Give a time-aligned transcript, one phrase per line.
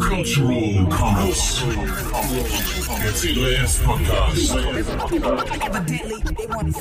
[0.00, 1.62] Cultural Commerce.
[1.64, 4.54] Der C3S Podcast.
[5.64, 6.74] Evidently, they want it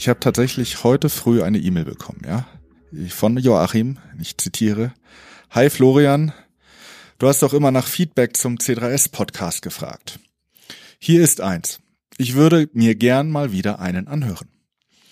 [0.00, 2.46] Ich habe tatsächlich heute früh eine E-Mail bekommen, ja,
[3.10, 3.98] von Joachim.
[4.18, 4.94] Ich zitiere:
[5.50, 6.32] Hi Florian,
[7.18, 10.18] du hast doch immer nach Feedback zum C3S Podcast gefragt.
[10.98, 11.80] Hier ist eins.
[12.16, 14.48] Ich würde mir gern mal wieder einen anhören.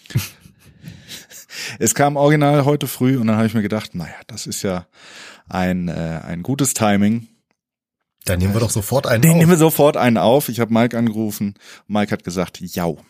[1.78, 4.86] es kam original heute früh und dann habe ich mir gedacht, naja, das ist ja
[5.50, 7.28] ein, äh, ein gutes Timing.
[8.24, 9.36] Dann nehmen wir doch sofort einen Den auf.
[9.36, 10.48] nehmen wir sofort einen auf.
[10.48, 11.56] Ich habe Mike angerufen.
[11.88, 13.04] Mike hat gesagt, jau.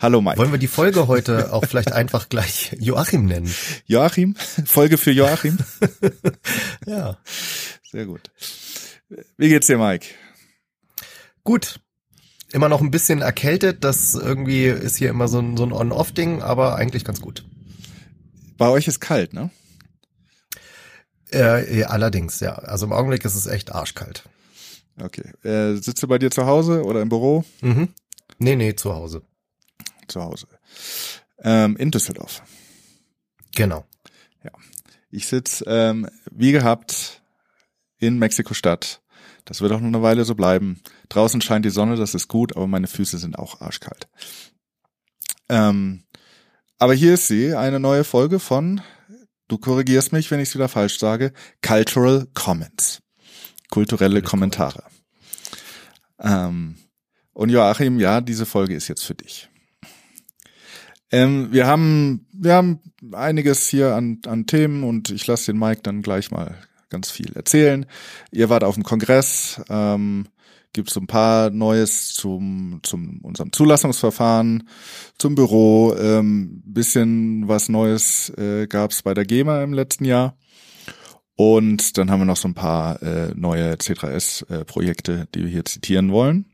[0.00, 0.38] Hallo Mike.
[0.38, 3.52] Wollen wir die Folge heute auch vielleicht einfach gleich Joachim nennen?
[3.86, 5.58] Joachim, Folge für Joachim.
[6.86, 7.18] Ja.
[7.90, 8.30] Sehr gut.
[9.36, 10.06] Wie geht's dir, Mike?
[11.44, 11.80] Gut.
[12.50, 13.84] Immer noch ein bisschen erkältet.
[13.84, 17.44] Das irgendwie ist hier immer so ein, so ein On-Off-Ding, aber eigentlich ganz gut.
[18.56, 19.50] Bei euch ist kalt, ne?
[21.30, 22.54] Äh, allerdings, ja.
[22.54, 24.24] Also im Augenblick ist es echt arschkalt.
[25.00, 25.30] Okay.
[25.46, 27.44] Äh, sitzt du bei dir zu Hause oder im Büro?
[27.60, 27.88] Mhm.
[28.38, 29.22] Nee, nee, zu Hause.
[30.08, 30.48] Zu Hause.
[31.42, 32.42] Ähm, in Düsseldorf.
[33.54, 33.84] Genau.
[35.10, 37.22] Ich sitz ähm, wie gehabt
[37.98, 39.00] in Mexiko-Stadt.
[39.44, 40.82] Das wird auch noch eine Weile so bleiben.
[41.08, 44.08] Draußen scheint die Sonne, das ist gut, aber meine Füße sind auch arschkalt.
[45.48, 46.04] Ähm,
[46.78, 48.82] aber hier ist sie, eine neue Folge von,
[49.48, 51.32] du korrigierst mich, wenn ich es wieder falsch sage,
[51.66, 53.00] Cultural Comments.
[53.70, 54.84] Kulturelle Kommentare.
[56.20, 56.76] Ähm,
[57.32, 59.48] und Joachim, ja, diese Folge ist jetzt für dich.
[61.10, 62.80] Ähm, wir haben, wir haben
[63.12, 66.56] einiges hier an, an Themen und ich lasse den Mike dann gleich mal
[66.90, 67.86] ganz viel erzählen.
[68.30, 70.26] Ihr wart auf dem Kongress, ähm,
[70.72, 74.68] gibt so ein paar Neues zum, zum unserem Zulassungsverfahren,
[75.18, 80.36] zum Büro, ähm, bisschen was Neues äh, gab es bei der GEMA im letzten Jahr.
[81.36, 86.10] Und dann haben wir noch so ein paar äh, neue C3S-Projekte, die wir hier zitieren
[86.10, 86.46] wollen.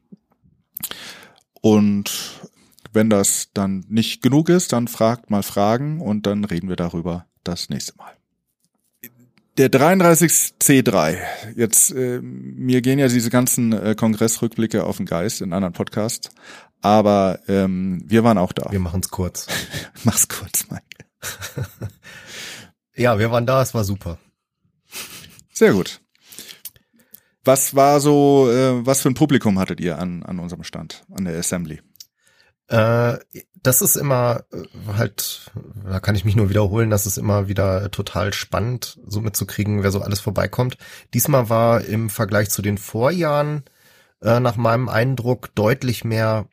[1.62, 2.10] Und
[2.94, 7.26] wenn das dann nicht genug ist, dann fragt mal Fragen und dann reden wir darüber
[7.42, 8.12] das nächste Mal.
[9.56, 11.18] Der 33C3.
[11.54, 16.30] Jetzt, äh, mir gehen ja diese ganzen äh, Kongressrückblicke auf den Geist in anderen Podcasts,
[16.80, 18.72] aber ähm, wir waren auch da.
[18.72, 19.46] Wir machen's kurz.
[20.04, 20.84] Mach's kurz, Mike.
[22.96, 24.18] Ja, wir waren da, es war super.
[25.52, 26.00] Sehr gut.
[27.44, 31.24] Was war so, äh, was für ein Publikum hattet ihr an, an unserem Stand, an
[31.24, 31.80] der Assembly?
[32.68, 33.18] Äh,
[33.62, 34.62] das ist immer äh,
[34.96, 35.52] halt,
[35.84, 39.90] da kann ich mich nur wiederholen, das ist immer wieder total spannend, so mitzukriegen, wer
[39.90, 40.78] so alles vorbeikommt.
[41.12, 43.64] Diesmal war im Vergleich zu den Vorjahren
[44.22, 46.48] äh, nach meinem Eindruck deutlich mehr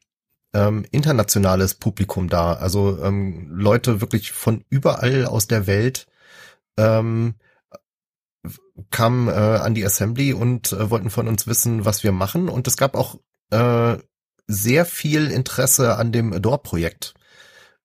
[0.54, 2.54] ähm, internationales Publikum da.
[2.54, 6.08] Also ähm, Leute wirklich von überall aus der Welt
[6.78, 7.36] ähm,
[8.90, 12.50] kamen äh, an die Assembly und äh, wollten von uns wissen, was wir machen.
[12.50, 13.20] Und es gab auch
[13.52, 13.98] äh,
[14.52, 17.14] sehr viel Interesse an dem Adore-Projekt.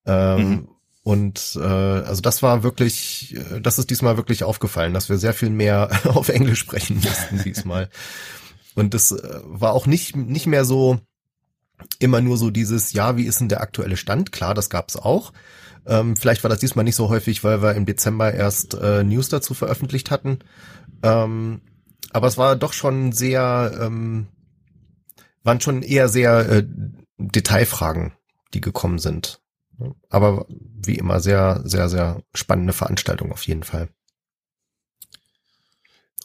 [0.06, 0.68] Ähm, Mhm.
[1.02, 5.34] Und äh, also das war wirklich, äh, das ist diesmal wirklich aufgefallen, dass wir sehr
[5.34, 7.90] viel mehr auf Englisch sprechen mussten diesmal.
[8.74, 10.98] Und das äh, war auch nicht nicht mehr so
[12.00, 14.32] immer nur so dieses, ja, wie ist denn der aktuelle Stand?
[14.32, 15.32] Klar, das gab's auch.
[15.86, 19.28] Ähm, vielleicht war das diesmal nicht so häufig, weil wir im Dezember erst äh, News
[19.28, 20.40] dazu veröffentlicht hatten.
[21.04, 21.60] Ähm,
[22.10, 24.26] aber es war doch schon sehr, ähm,
[25.46, 26.64] waren schon eher sehr äh,
[27.16, 28.12] Detailfragen,
[28.52, 29.40] die gekommen sind.
[30.08, 33.88] Aber wie immer sehr, sehr, sehr spannende Veranstaltung auf jeden Fall.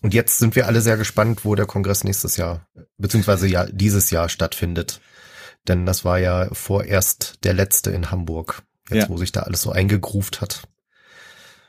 [0.01, 4.09] Und jetzt sind wir alle sehr gespannt, wo der Kongress nächstes Jahr, beziehungsweise ja dieses
[4.09, 4.99] Jahr stattfindet.
[5.67, 8.63] Denn das war ja vorerst der letzte in Hamburg.
[8.89, 9.09] Jetzt, Ja.
[9.09, 10.67] wo sich da alles so eingegruft hat.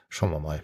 [0.09, 0.63] Schauen wir mal.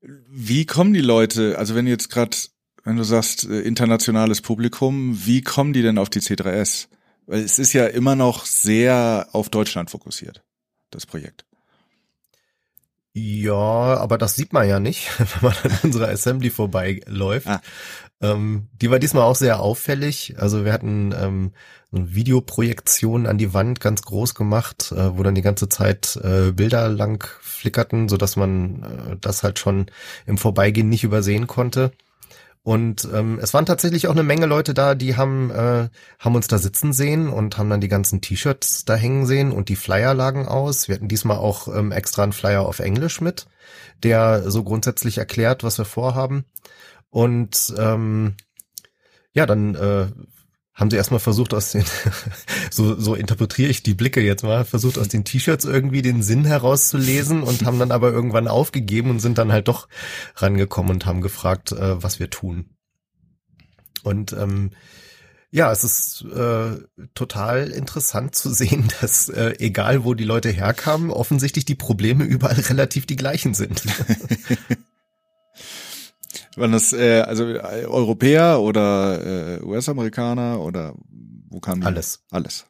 [0.00, 2.36] Wie kommen die Leute, also wenn du jetzt gerade,
[2.84, 6.88] wenn du sagst, äh, internationales Publikum, wie kommen die denn auf die C3S?
[7.26, 10.42] Weil es ist ja immer noch sehr auf Deutschland fokussiert,
[10.90, 11.44] das Projekt.
[13.14, 17.46] Ja, aber das sieht man ja nicht, wenn man an unserer Assembly vorbeiläuft.
[17.46, 17.60] Ah.
[18.20, 20.36] Ähm, die war diesmal auch sehr auffällig.
[20.38, 21.52] Also wir hatten ähm,
[21.92, 26.52] eine Videoprojektion an die Wand ganz groß gemacht, äh, wo dann die ganze Zeit äh,
[26.52, 29.86] Bilder lang flickerten, so dass man äh, das halt schon
[30.24, 31.92] im Vorbeigehen nicht übersehen konnte.
[32.64, 35.88] Und ähm, es waren tatsächlich auch eine Menge Leute da, die haben, äh,
[36.20, 39.68] haben uns da sitzen sehen und haben dann die ganzen T-Shirts da hängen sehen und
[39.68, 40.86] die Flyer lagen aus.
[40.86, 43.46] Wir hatten diesmal auch ähm, extra einen Flyer auf Englisch mit,
[44.04, 46.44] der so grundsätzlich erklärt, was wir vorhaben.
[47.10, 48.36] Und ähm,
[49.32, 50.06] ja, dann äh,
[50.74, 51.84] haben sie erstmal versucht aus den,
[52.70, 56.44] so, so interpretiere ich die Blicke jetzt mal, versucht aus den T-Shirts irgendwie den Sinn
[56.44, 59.88] herauszulesen und haben dann aber irgendwann aufgegeben und sind dann halt doch
[60.36, 62.70] rangekommen und haben gefragt, äh, was wir tun.
[64.02, 64.70] Und ähm,
[65.50, 66.78] ja, es ist äh,
[67.14, 72.60] total interessant zu sehen, dass äh, egal wo die Leute herkamen, offensichtlich die Probleme überall
[72.68, 73.82] relativ die gleichen sind.
[76.56, 80.94] Waren das äh, also äh, Europäer oder äh, US-Amerikaner oder
[81.48, 81.86] wo kamen die?
[81.86, 82.24] Alles.
[82.30, 82.66] Alles.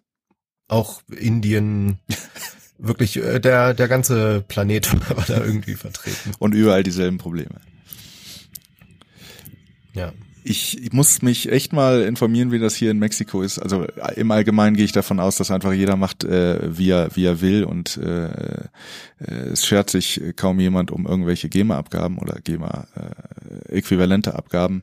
[0.69, 1.99] Auch Indien,
[2.79, 6.33] wirklich äh, der der ganze Planet war da irgendwie vertreten.
[6.39, 7.61] Und überall dieselben Probleme.
[9.95, 10.13] Ja.
[10.45, 13.59] Ich, ich muss mich echt mal informieren, wie das hier in Mexiko ist.
[13.59, 17.15] Also äh, im Allgemeinen gehe ich davon aus, dass einfach jeder macht, äh, wie, er,
[17.17, 18.69] wie er will und äh, äh,
[19.53, 24.83] es schert sich kaum jemand um irgendwelche GEMA-Abgaben oder GEMA-äquivalente Abgaben.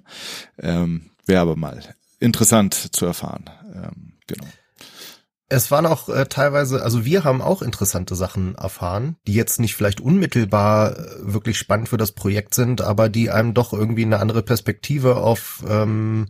[0.62, 1.80] Ähm, Wäre aber mal
[2.20, 3.46] interessant zu erfahren.
[3.74, 4.46] Ähm, genau.
[5.52, 9.76] Es waren auch äh, teilweise, also wir haben auch interessante Sachen erfahren, die jetzt nicht
[9.76, 14.20] vielleicht unmittelbar äh, wirklich spannend für das Projekt sind, aber die einem doch irgendwie eine
[14.20, 16.28] andere Perspektive auf ähm,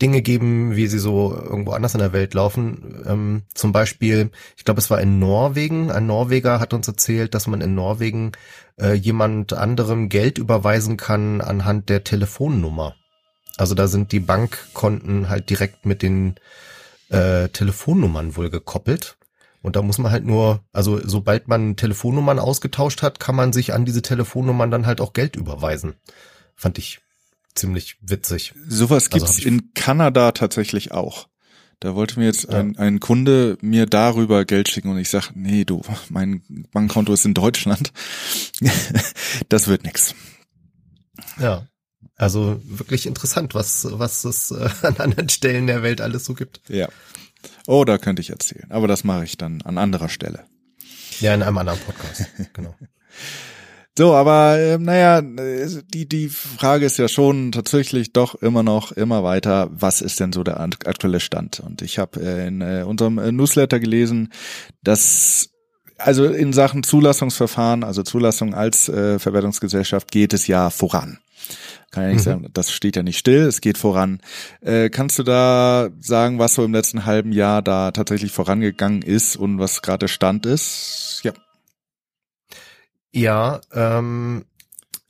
[0.00, 3.04] Dinge geben, wie sie so irgendwo anders in der Welt laufen.
[3.06, 5.90] Ähm, zum Beispiel, ich glaube, es war in Norwegen.
[5.90, 8.32] Ein Norweger hat uns erzählt, dass man in Norwegen
[8.80, 12.94] äh, jemand anderem Geld überweisen kann anhand der Telefonnummer.
[13.58, 16.36] Also da sind die Bankkonten halt direkt mit den
[17.12, 19.16] äh, Telefonnummern wohl gekoppelt.
[19.62, 23.72] Und da muss man halt nur, also sobald man Telefonnummern ausgetauscht hat, kann man sich
[23.72, 25.94] an diese Telefonnummern dann halt auch Geld überweisen.
[26.56, 26.98] Fand ich
[27.54, 28.54] ziemlich witzig.
[28.66, 31.28] Sowas Also gibt's ich- in Kanada tatsächlich auch.
[31.78, 35.64] Da wollte mir jetzt ein, ein Kunde mir darüber Geld schicken und ich sag, nee,
[35.64, 36.42] du, mein
[36.72, 37.92] Bankkonto ist in Deutschland.
[39.48, 40.14] das wird nix.
[41.40, 41.66] Ja.
[42.16, 46.60] Also wirklich interessant, was, was es äh, an anderen Stellen der Welt alles so gibt.
[46.68, 46.88] Ja.
[47.66, 48.70] Oh, da könnte ich erzählen.
[48.70, 50.44] Aber das mache ich dann an anderer Stelle.
[51.20, 52.26] Ja, in einem anderen Podcast.
[52.52, 52.74] genau.
[53.96, 59.22] So, aber äh, naja, die, die Frage ist ja schon tatsächlich doch immer noch, immer
[59.22, 61.60] weiter, was ist denn so der aktuelle Stand?
[61.60, 64.32] Und ich habe äh, in äh, unserem äh, Newsletter gelesen,
[64.82, 65.50] dass
[65.98, 71.18] also in Sachen Zulassungsverfahren, also Zulassung als äh, Verwertungsgesellschaft geht es ja voran.
[71.90, 72.22] Kann ja nicht Mhm.
[72.22, 74.20] sagen, das steht ja nicht still, es geht voran.
[74.60, 79.36] Äh, kannst du da sagen, was so im letzten halben Jahr da tatsächlich vorangegangen ist
[79.36, 81.20] und was gerade der Stand ist?
[81.22, 81.32] Ja.
[83.14, 84.44] Ja, ähm,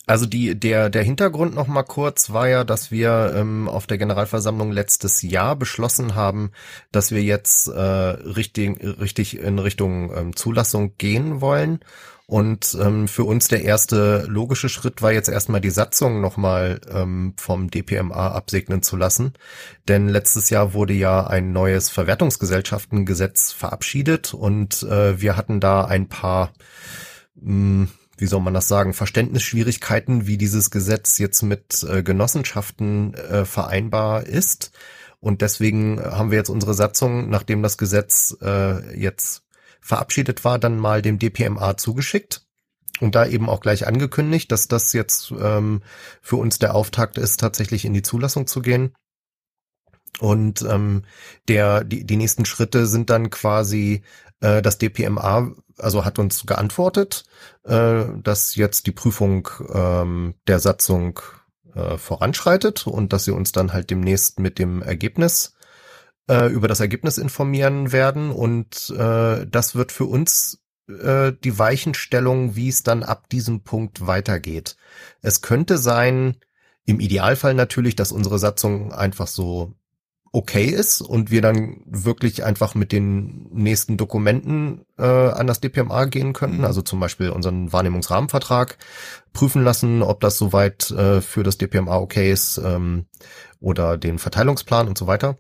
[0.07, 3.99] also die, der, der Hintergrund noch mal kurz war ja, dass wir ähm, auf der
[3.99, 6.51] Generalversammlung letztes Jahr beschlossen haben,
[6.91, 11.81] dass wir jetzt äh, richtig, richtig in Richtung ähm, Zulassung gehen wollen.
[12.33, 17.35] Und ähm, für uns der erste logische Schritt war jetzt erstmal die Satzung nochmal ähm,
[17.37, 19.35] vom DPMA absegnen zu lassen.
[19.87, 26.09] Denn letztes Jahr wurde ja ein neues Verwertungsgesellschaftengesetz verabschiedet und äh, wir hatten da ein
[26.09, 26.55] paar
[27.35, 33.45] mh, wie soll man das sagen, Verständnisschwierigkeiten, wie dieses Gesetz jetzt mit äh, Genossenschaften äh,
[33.45, 34.73] vereinbar ist.
[35.21, 39.42] Und deswegen haben wir jetzt unsere Satzung, nachdem das Gesetz äh, jetzt
[39.83, 42.47] verabschiedet war, dann mal dem DPMA zugeschickt
[43.01, 45.83] und da eben auch gleich angekündigt, dass das jetzt ähm,
[46.23, 48.95] für uns der Auftakt ist, tatsächlich in die Zulassung zu gehen.
[50.21, 51.03] Und ähm,
[51.49, 54.03] der die, die nächsten Schritte sind dann quasi
[54.41, 57.25] äh, das DPMA, also hat uns geantwortet,
[57.65, 61.21] äh, dass jetzt die Prüfung ähm, der Satzung
[61.75, 65.55] äh, voranschreitet und dass sie uns dann halt demnächst mit dem Ergebnis
[66.29, 72.57] äh, über das Ergebnis informieren werden und äh, das wird für uns äh, die Weichenstellung,
[72.57, 74.77] wie es dann ab diesem Punkt weitergeht.
[75.21, 76.37] Es könnte sein,
[76.85, 79.75] im Idealfall natürlich, dass unsere Satzung einfach so
[80.33, 86.07] okay ist und wir dann wirklich einfach mit den nächsten Dokumenten äh, an das DPMA
[86.07, 86.65] gehen könnten, Mhm.
[86.65, 88.79] also zum Beispiel unseren Wahrnehmungsrahmenvertrag
[89.35, 93.07] prüfen lassen, ob das soweit äh, für das DPMA okay ist ähm,
[93.61, 95.37] oder den Verteilungsplan und so weiter.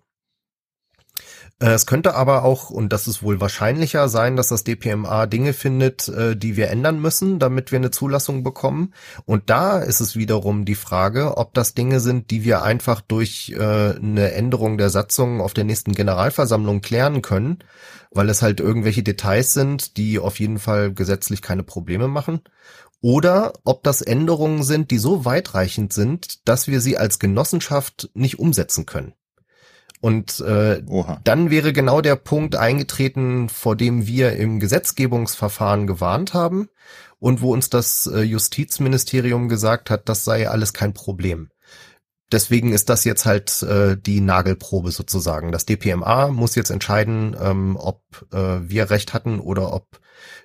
[1.63, 5.53] Äh, Es könnte aber auch, und das ist wohl wahrscheinlicher sein, dass das DPMA Dinge
[5.53, 8.93] findet, äh, die wir ändern müssen, damit wir eine Zulassung bekommen.
[9.25, 13.55] Und da ist es wiederum die Frage, ob das Dinge sind, die wir einfach durch
[13.57, 17.61] äh, eine Änderung der Satzung auf der nächsten Generalversammlung klären können,
[18.11, 22.41] weil es halt irgendwelche Details sind, die auf jeden Fall gesetzlich keine Probleme machen.
[23.01, 28.39] Oder ob das Änderungen sind, die so weitreichend sind, dass wir sie als Genossenschaft nicht
[28.39, 29.15] umsetzen können.
[30.03, 31.21] Und äh, Oha.
[31.23, 36.69] dann wäre genau der Punkt eingetreten, vor dem wir im Gesetzgebungsverfahren gewarnt haben
[37.21, 41.51] und wo uns das äh, Justizministerium gesagt hat, das sei alles kein Problem.
[42.33, 45.53] Deswegen ist das jetzt halt äh, die Nagelprobe sozusagen.
[45.53, 50.01] Das DPMA muss jetzt entscheiden, ähm, ob äh, wir recht hatten oder ob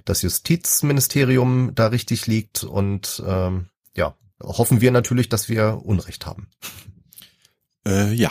[0.05, 2.63] das Justizministerium da richtig liegt.
[2.63, 6.47] Und ähm, ja, hoffen wir natürlich, dass wir Unrecht haben.
[7.87, 8.29] Äh, ja.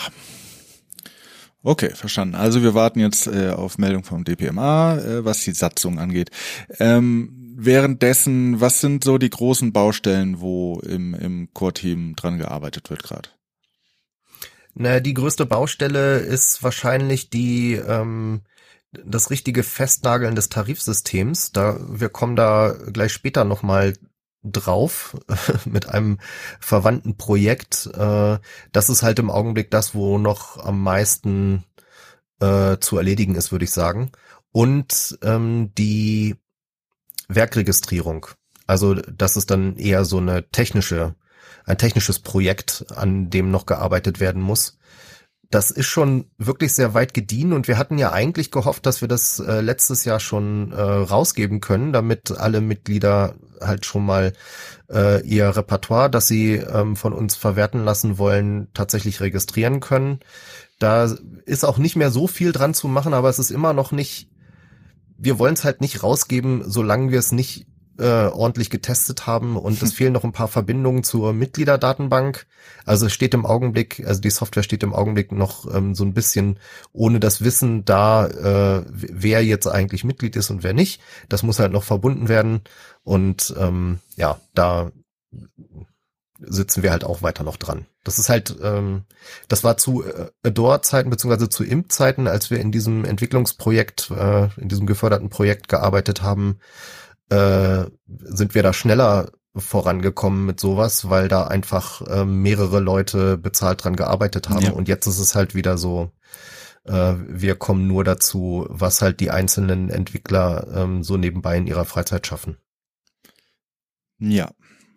[1.66, 2.36] Okay, verstanden.
[2.36, 6.30] Also wir warten jetzt äh, auf Meldung vom DPMA, äh, was die Satzung angeht.
[6.78, 13.02] Ähm, währenddessen, was sind so die großen Baustellen, wo im, im Core-Team dran gearbeitet wird
[13.02, 13.30] gerade?
[14.74, 18.42] Na, die größte Baustelle ist wahrscheinlich die ähm,
[18.92, 21.50] das richtige Festnageln des Tarifsystems.
[21.50, 23.94] Da wir kommen da gleich später noch mal
[24.52, 25.16] drauf
[25.64, 26.18] mit einem
[26.60, 27.86] verwandten Projekt.
[27.86, 28.38] Äh,
[28.72, 31.64] das ist halt im Augenblick das, wo noch am meisten
[32.40, 34.10] äh, zu erledigen ist, würde ich sagen.
[34.52, 36.36] Und ähm, die
[37.28, 38.26] Werkregistrierung.
[38.66, 41.14] Also das ist dann eher so eine technische,
[41.64, 44.78] ein technisches Projekt, an dem noch gearbeitet werden muss.
[45.50, 49.08] Das ist schon wirklich sehr weit gediehen und wir hatten ja eigentlich gehofft, dass wir
[49.08, 54.32] das äh, letztes Jahr schon äh, rausgeben können, damit alle Mitglieder halt schon mal
[54.90, 60.20] äh, ihr Repertoire, das sie ähm, von uns verwerten lassen wollen, tatsächlich registrieren können.
[60.78, 63.92] Da ist auch nicht mehr so viel dran zu machen, aber es ist immer noch
[63.92, 64.28] nicht,
[65.16, 67.66] wir wollen es halt nicht rausgeben, solange wir es nicht
[67.98, 72.46] äh, ordentlich getestet haben und es fehlen noch ein paar Verbindungen zur Mitgliederdatenbank.
[72.84, 76.14] Also es steht im Augenblick, also die Software steht im Augenblick noch ähm, so ein
[76.14, 76.58] bisschen
[76.92, 81.00] ohne das Wissen da, äh, wer jetzt eigentlich Mitglied ist und wer nicht.
[81.28, 82.62] Das muss halt noch verbunden werden
[83.02, 84.90] und ähm, ja, da
[86.40, 87.86] sitzen wir halt auch weiter noch dran.
[88.04, 89.04] Das ist halt, ähm,
[89.48, 94.68] das war zu äh, Adore-Zeiten beziehungsweise zu IMP-Zeiten, als wir in diesem Entwicklungsprojekt, äh, in
[94.68, 96.58] diesem geförderten Projekt gearbeitet haben,
[97.30, 103.84] äh, sind wir da schneller vorangekommen mit sowas, weil da einfach äh, mehrere Leute bezahlt
[103.84, 104.62] dran gearbeitet haben.
[104.62, 104.72] Ja.
[104.72, 106.10] Und jetzt ist es halt wieder so,
[106.84, 111.84] äh, wir kommen nur dazu, was halt die einzelnen Entwickler ähm, so nebenbei in ihrer
[111.84, 112.58] Freizeit schaffen.
[114.18, 114.50] Ja,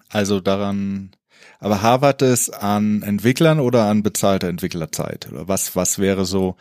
[0.10, 1.12] also daran,
[1.60, 5.30] aber Harvard es an Entwicklern oder an bezahlter Entwicklerzeit?
[5.32, 6.56] Oder was, was wäre so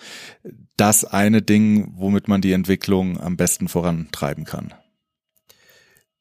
[0.77, 4.75] das eine Ding, womit man die Entwicklung am besten vorantreiben kann?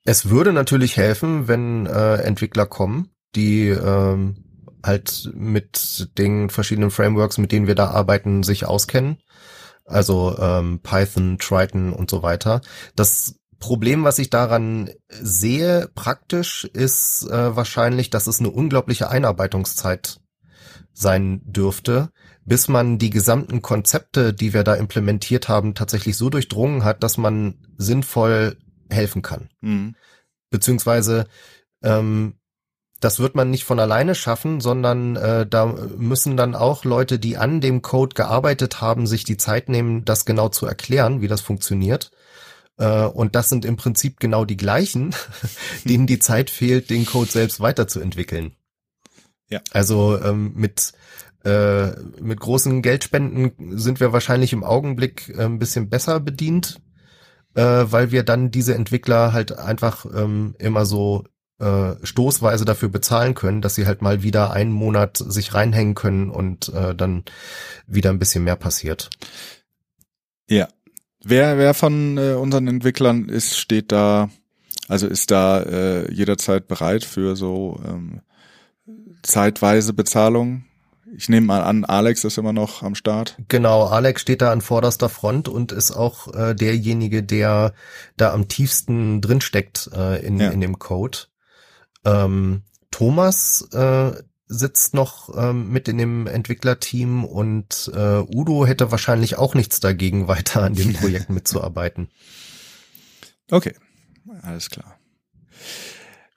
[0.07, 4.37] Es würde natürlich helfen, wenn äh, Entwickler kommen, die ähm,
[4.81, 9.17] halt mit den verschiedenen Frameworks, mit denen wir da arbeiten, sich auskennen.
[9.83, 12.61] Also ähm, Python, Triton und so weiter.
[12.95, 20.21] Das Problem, was ich daran sehe, praktisch, ist äh, wahrscheinlich, dass es eine unglaubliche Einarbeitungszeit
[20.93, 22.11] sein dürfte,
[22.45, 27.17] bis man die gesamten Konzepte, die wir da implementiert haben, tatsächlich so durchdrungen hat, dass
[27.17, 28.55] man sinnvoll
[28.89, 29.49] helfen kann.
[29.61, 29.95] Mhm.
[30.49, 31.27] Beziehungsweise
[31.83, 32.35] ähm,
[32.99, 37.37] das wird man nicht von alleine schaffen, sondern äh, da müssen dann auch Leute, die
[37.37, 41.41] an dem Code gearbeitet haben, sich die Zeit nehmen, das genau zu erklären, wie das
[41.41, 42.11] funktioniert.
[42.77, 45.13] Äh, und das sind im Prinzip genau die gleichen,
[45.85, 48.55] denen die Zeit fehlt, den Code selbst weiterzuentwickeln.
[49.49, 49.61] Ja.
[49.71, 50.93] Also ähm, mit
[51.43, 56.81] äh, mit großen Geldspenden sind wir wahrscheinlich im Augenblick ein bisschen besser bedient,
[57.57, 61.25] äh, weil wir dann diese Entwickler halt einfach ähm, immer so
[61.59, 66.29] äh, stoßweise dafür bezahlen können, dass sie halt mal wieder einen Monat sich reinhängen können
[66.29, 67.23] und äh, dann
[67.87, 69.09] wieder ein bisschen mehr passiert.
[70.47, 70.67] Ja.
[71.23, 74.29] Wer, wer von äh, unseren Entwicklern ist, steht da,
[74.87, 78.21] also ist da äh, jederzeit bereit für so ähm,
[79.23, 80.63] zeitweise Bezahlung?
[81.15, 83.37] Ich nehme mal an, Alex ist immer noch am Start.
[83.47, 87.73] Genau, Alex steht da an vorderster Front und ist auch äh, derjenige, der
[88.17, 90.49] da am tiefsten drinsteckt äh, in, Ja.
[90.49, 91.19] in dem Code.
[92.05, 94.11] Ähm, Thomas äh,
[94.47, 100.27] sitzt noch ähm, mit in dem Entwicklerteam und äh, Udo hätte wahrscheinlich auch nichts dagegen,
[100.27, 102.09] weiter an dem Projekt mitzuarbeiten.
[103.49, 103.73] Okay,
[104.41, 104.97] alles klar.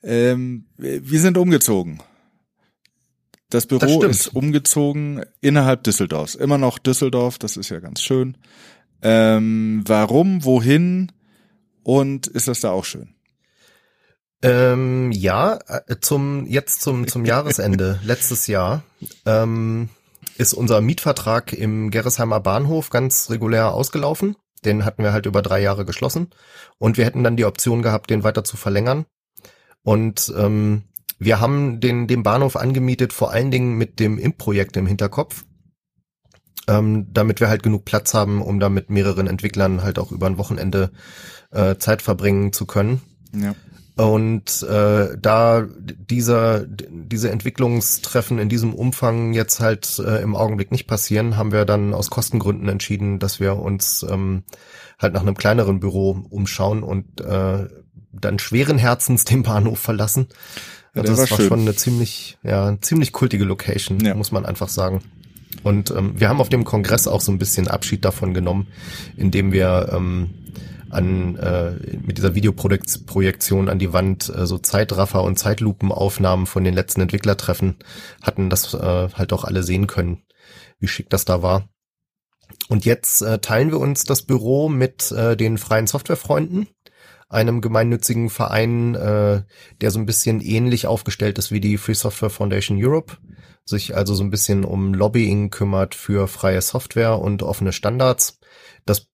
[0.02, 2.00] Ähm, wir sind umgezogen.
[3.50, 4.14] Das Das Büro stimmt.
[4.14, 6.34] ist umgezogen innerhalb Düsseldorfs.
[6.34, 8.36] Immer noch Düsseldorf, das ist ja ganz schön.
[9.02, 11.12] Ähm, warum, wohin
[11.82, 13.14] und ist das da auch schön?
[14.42, 18.82] Ähm, ja, äh, zum jetzt zum zum Jahresende letztes Jahr
[19.26, 19.90] ähm,
[20.38, 24.36] ist unser Mietvertrag im Gerresheimer Bahnhof ganz regulär ausgelaufen.
[24.64, 26.28] Den hatten wir halt über drei Jahre geschlossen
[26.78, 29.04] und wir hätten dann die Option gehabt, den weiter zu verlängern.
[29.82, 30.84] Und ähm,
[31.20, 35.44] wir haben den den Bahnhof angemietet, vor allen Dingen mit dem Imp-Projekt im Hinterkopf,
[36.66, 40.26] ähm, damit wir halt genug Platz haben, um da mit mehreren Entwicklern halt auch über
[40.26, 40.90] ein Wochenende
[41.52, 43.02] äh, Zeit verbringen zu können.
[43.32, 43.54] Ja.
[43.96, 50.86] Und äh, da dieser, diese Entwicklungstreffen in diesem Umfang jetzt halt äh, im Augenblick nicht
[50.86, 54.44] passieren, haben wir dann aus Kostengründen entschieden, dass wir uns ähm,
[54.98, 57.68] halt nach einem kleineren Büro umschauen und äh,
[58.12, 60.28] dann schweren Herzens den Bahnhof verlassen.
[60.94, 64.14] Ja, Also das war war schon eine ziemlich, ja, eine ziemlich kultige Location, Ja.
[64.14, 65.02] muss man einfach sagen.
[65.62, 68.68] Und ähm, wir haben auf dem Kongress auch so ein bisschen Abschied davon genommen,
[69.16, 70.30] indem wir ähm,
[70.90, 71.72] an äh,
[72.04, 77.76] mit dieser Videoprojektion an die Wand äh, so Zeitraffer und Zeitlupenaufnahmen von den letzten Entwicklertreffen
[78.22, 80.22] hatten, dass äh, halt auch alle sehen können,
[80.80, 81.68] wie schick das da war.
[82.68, 86.66] Und jetzt äh, teilen wir uns das Büro mit äh, den freien Softwarefreunden,
[87.30, 89.44] einem gemeinnützigen Verein, äh,
[89.80, 93.16] der so ein bisschen ähnlich aufgestellt ist wie die Free Software Foundation Europe,
[93.64, 98.38] sich also so ein bisschen um Lobbying kümmert für freie Software und offene Standards.
[98.84, 99.06] Das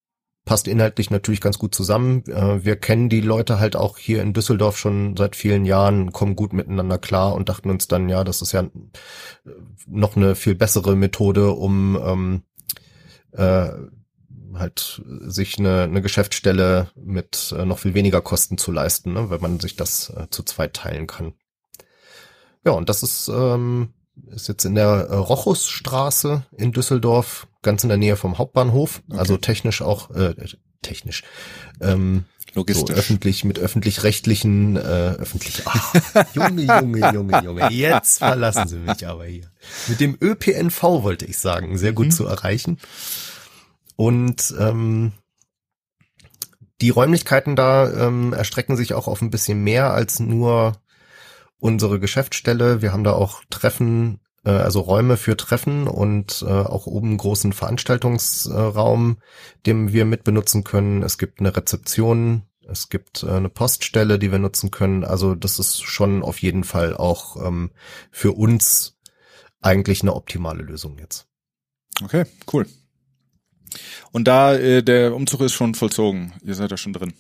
[0.47, 2.25] passt inhaltlich natürlich ganz gut zusammen.
[2.27, 6.37] Äh, Wir kennen die Leute halt auch hier in Düsseldorf schon seit vielen Jahren, kommen
[6.37, 8.65] gut miteinander klar und dachten uns dann, ja, das ist ja
[9.87, 12.43] noch eine viel bessere Methode, um ähm,
[13.33, 13.69] äh,
[14.59, 19.41] halt sich eine, eine Geschäftsstelle mit äh, noch viel weniger Kosten zu leisten, ne, wenn
[19.41, 21.33] man sich das äh, zu zweit teilen kann.
[22.65, 23.91] Ja, und das ist, ähm,
[24.29, 29.37] ist jetzt in der äh, Rochusstraße in Düsseldorf, ganz in der Nähe vom Hauptbahnhof, also
[29.37, 30.35] technisch auch, äh,
[30.83, 31.23] technisch,
[31.81, 32.97] ähm, so Logistisch.
[32.97, 34.81] öffentlich mit öffentlich-rechtlichen, äh,
[35.19, 35.93] öffentlich, ah,
[36.35, 39.51] Junge, Junge, Junge, Junge, jetzt verlassen Sie mich aber hier.
[39.89, 42.11] Mit dem ÖPNV wollte ich sagen, sehr gut Mhm.
[42.13, 42.79] zu erreichen.
[43.97, 45.13] Und ähm,
[46.81, 50.81] die Räumlichkeiten da ähm, erstrecken sich auch auf ein bisschen mehr als nur
[51.59, 52.83] unsere Geschäftsstelle.
[52.83, 57.55] Wir haben da auch Treffen, äh, also Räume für Treffen und äh, auch oben großen
[57.55, 59.19] Veranstaltungsraum,
[59.65, 61.03] den wir mitbenutzen können.
[61.03, 65.03] Es gibt eine Rezeption, es gibt äh, eine Poststelle, die wir nutzen können.
[65.05, 67.71] Also das ist schon auf jeden Fall auch ähm,
[68.11, 68.99] für uns
[69.63, 71.27] eigentlich eine optimale Lösung jetzt.
[72.03, 72.67] Okay, cool.
[74.13, 76.33] Und da, äh, der Umzug ist schon vollzogen.
[76.45, 77.13] Ihr seid da schon drin.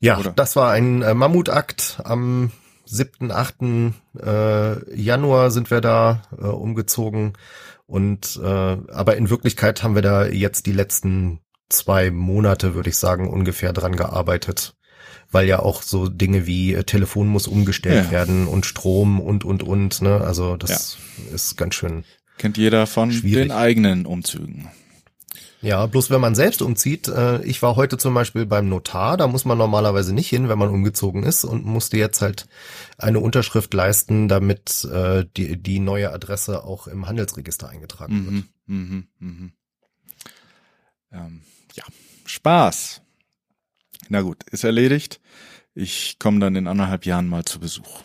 [0.00, 0.32] Ja, Oder?
[0.32, 2.00] das war ein äh, Mammutakt.
[2.04, 2.50] Am
[2.86, 3.54] 7., 8.
[4.20, 7.34] Äh, Januar sind wir da äh, umgezogen.
[7.86, 12.96] Und äh, aber in Wirklichkeit haben wir da jetzt die letzten zwei Monate, würde ich
[12.96, 14.74] sagen, ungefähr dran gearbeitet.
[15.30, 18.10] Weil ja auch so Dinge wie äh, Telefon muss umgestellt Ja.
[18.10, 20.02] werden und Strom und und und.
[20.02, 20.20] Ne?
[20.20, 20.98] Also das
[21.32, 22.04] ist ganz schön
[22.38, 23.44] Kennt jeder von Schwierig.
[23.44, 24.68] den eigenen Umzügen.
[25.62, 29.28] Ja, bloß wenn man selbst umzieht, äh, ich war heute zum Beispiel beim Notar, da
[29.28, 32.48] muss man normalerweise nicht hin, wenn man umgezogen ist und musste jetzt halt
[32.98, 38.44] eine Unterschrift leisten, damit äh, die, die neue Adresse auch im Handelsregister eingetragen wird.
[38.66, 39.52] Mhm, mhm, mhm.
[41.12, 41.42] Ähm,
[41.74, 41.84] ja,
[42.26, 43.00] Spaß.
[44.08, 45.20] Na gut, ist erledigt.
[45.74, 48.00] Ich komme dann in anderthalb Jahren mal zu Besuch.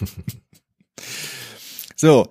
[1.96, 2.28] so,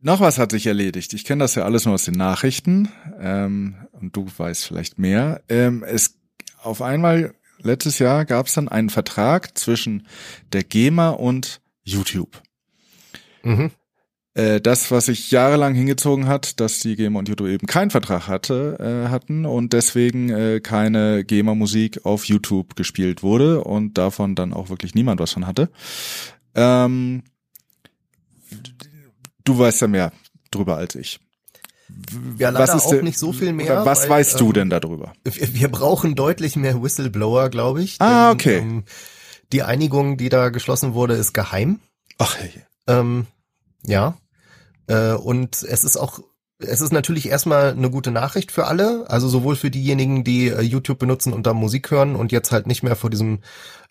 [0.00, 1.12] noch was hat sich erledigt.
[1.12, 2.88] Ich kenne das ja alles nur aus den Nachrichten
[3.20, 5.42] ähm, und du weißt vielleicht mehr.
[5.48, 6.18] Ähm, es
[6.62, 10.06] auf einmal letztes Jahr gab es dann einen Vertrag zwischen
[10.52, 12.42] der GEMA und YouTube.
[13.42, 13.70] Mhm.
[14.34, 18.28] Äh, das, was sich jahrelang hingezogen hat, dass die GEMA und YouTube eben keinen Vertrag
[18.28, 24.52] hatte, äh, hatten und deswegen äh, keine GEMA-Musik auf YouTube gespielt wurde und davon dann
[24.52, 25.70] auch wirklich niemand was von hatte.
[26.54, 27.22] Ähm,
[29.48, 30.12] du weißt ja mehr
[30.50, 31.20] drüber als ich.
[32.36, 35.14] Ja, leider auch denn- nicht so viel mehr, Was weil, weißt du ähm, denn darüber?
[35.24, 37.96] Wir, wir brauchen deutlich mehr Whistleblower, glaube ich.
[38.00, 38.58] Ah, okay.
[38.58, 38.84] Ähm,
[39.52, 41.80] die Einigung, die da geschlossen wurde, ist geheim.
[42.18, 42.52] Ach, hey.
[42.86, 43.26] Ähm,
[43.86, 44.18] ja.
[44.86, 46.20] Äh, und es ist auch,
[46.58, 50.60] es ist natürlich erstmal eine gute Nachricht für alle, also sowohl für diejenigen, die äh,
[50.60, 53.40] YouTube benutzen und da Musik hören und jetzt halt nicht mehr vor diesem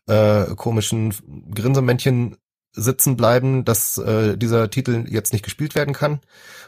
[0.08, 1.13] äh, komischen
[1.54, 2.38] Grinsemännchen
[2.73, 6.19] sitzen bleiben, dass äh, dieser Titel jetzt nicht gespielt werden kann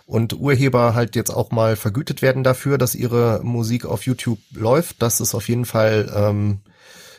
[0.05, 5.01] und Urheber halt jetzt auch mal vergütet werden dafür, dass ihre Musik auf YouTube läuft.
[5.01, 6.61] Das ist auf jeden Fall ähm,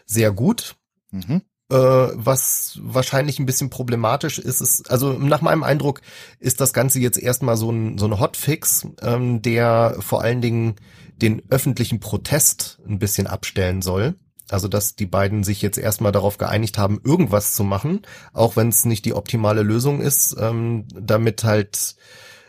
[0.06, 0.76] sehr gut.
[1.12, 1.42] Mhm.
[1.70, 6.02] äh, was wahrscheinlich ein bisschen problematisch ist, ist, also nach meinem Eindruck
[6.38, 10.76] ist das Ganze jetzt erstmal so ein, so ein Hotfix, ähm, der vor allen Dingen
[11.16, 14.14] den öffentlichen Protest ein bisschen abstellen soll.
[14.52, 18.68] Also, dass die beiden sich jetzt erstmal darauf geeinigt haben, irgendwas zu machen, auch wenn
[18.68, 21.96] es nicht die optimale Lösung ist, ähm, damit halt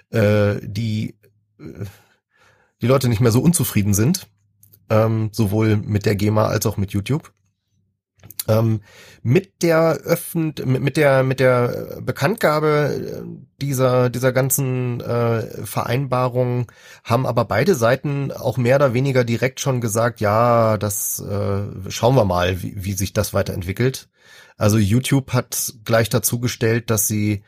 [0.10, 1.16] äh, die,
[1.60, 1.86] äh,
[2.82, 4.28] die Leute nicht mehr so unzufrieden sind,
[4.90, 7.32] ähm, sowohl mit der GEMA als auch mit YouTube.
[8.48, 8.82] Ähm,
[9.22, 13.24] mit der öffent mit der mit der Bekanntgabe
[13.62, 16.72] dieser dieser ganzen äh, Vereinbarung
[17.04, 22.16] haben aber beide Seiten auch mehr oder weniger direkt schon gesagt, ja, das äh, schauen
[22.16, 24.10] wir mal, wie, wie sich das weiterentwickelt.
[24.58, 27.44] Also YouTube hat gleich dazu gestellt, dass sie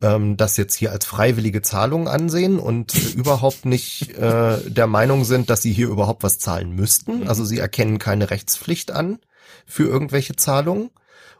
[0.00, 5.50] ähm, das jetzt hier als freiwillige Zahlung ansehen und überhaupt nicht äh, der Meinung sind,
[5.50, 7.28] dass sie hier überhaupt was zahlen müssten.
[7.28, 9.18] Also sie erkennen keine Rechtspflicht an
[9.68, 10.90] für irgendwelche Zahlungen.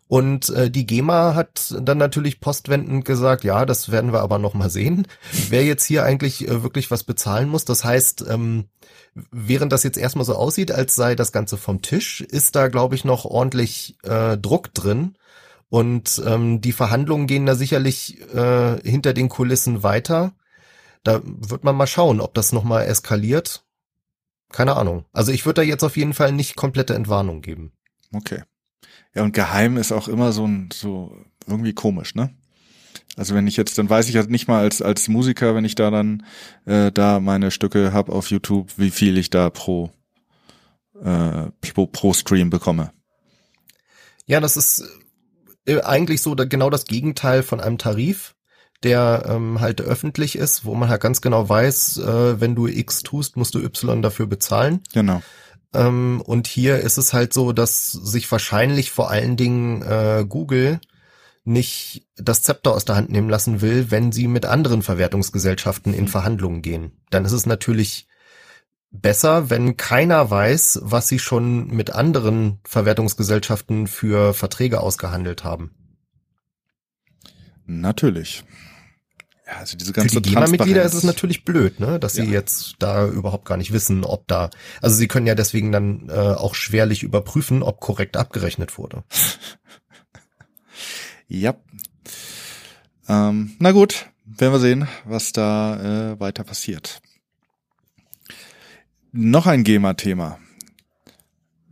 [0.07, 4.55] Und äh, die GEMA hat dann natürlich postwendend gesagt, ja, das werden wir aber noch
[4.55, 5.07] mal sehen,
[5.51, 7.67] wer jetzt hier eigentlich äh, wirklich was bezahlen muss.
[7.67, 8.69] Das heißt, ähm,
[9.31, 12.95] während das jetzt erstmal so aussieht, als sei das Ganze vom Tisch, ist da, glaube
[12.95, 15.17] ich, noch ordentlich äh, Druck drin.
[15.69, 20.33] Und ähm, die Verhandlungen gehen da sicherlich äh, hinter den Kulissen weiter.
[21.05, 23.65] Da wird man mal schauen, ob das noch mal eskaliert.
[24.51, 25.05] Keine Ahnung.
[25.13, 27.73] Also ich würde da jetzt auf jeden Fall nicht komplette Entwarnung geben.
[28.13, 28.43] Okay.
[29.15, 31.17] Ja, und geheim ist auch immer so ein, so
[31.47, 32.31] irgendwie komisch, ne?
[33.17, 35.75] Also wenn ich jetzt, dann weiß ich halt nicht mal als, als Musiker, wenn ich
[35.75, 36.25] da dann
[36.67, 39.91] äh, da meine Stücke hab auf YouTube, wie viel ich da pro,
[41.03, 42.93] äh, pro, pro Stream bekomme.
[44.27, 44.85] Ja, das ist
[45.67, 48.37] äh, eigentlich so genau das Gegenteil von einem Tarif,
[48.85, 53.03] der ähm, halt öffentlich ist, wo man halt ganz genau weiß, äh, wenn du X
[53.03, 54.83] tust, musst du Y dafür bezahlen.
[54.93, 55.23] Genau.
[55.75, 60.81] Ähm, und hier ist es halt so, dass sich wahrscheinlich vor allen Dingen äh, Google
[61.45, 66.09] nicht das Zepter aus der Hand nehmen lassen will, wenn sie mit anderen Verwertungsgesellschaften in
[66.09, 66.93] Verhandlungen gehen.
[67.11, 68.07] Dann ist es natürlich
[68.91, 75.75] besser, wenn keiner weiß, was sie schon mit anderen Verwertungsgesellschaften für Verträge ausgehandelt haben.
[77.67, 78.45] Natürlich.
[79.49, 82.33] Ja, also diese ganze Für die GEMA-Mitglieder ist es natürlich blöd, ne, dass sie ja.
[82.33, 84.51] jetzt da überhaupt gar nicht wissen, ob da,
[84.83, 89.05] also sie können ja deswegen dann äh, auch schwerlich überprüfen, ob korrekt abgerechnet wurde.
[91.29, 91.55] ja.
[93.09, 97.01] Ähm, na gut, werden wir sehen, was da äh, weiter passiert.
[99.13, 100.39] Noch ein GEMA-Thema.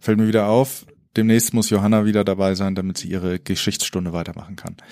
[0.01, 0.87] Fällt mir wieder auf,
[1.17, 4.77] demnächst muss Johanna wieder dabei sein, damit sie ihre Geschichtsstunde weitermachen kann.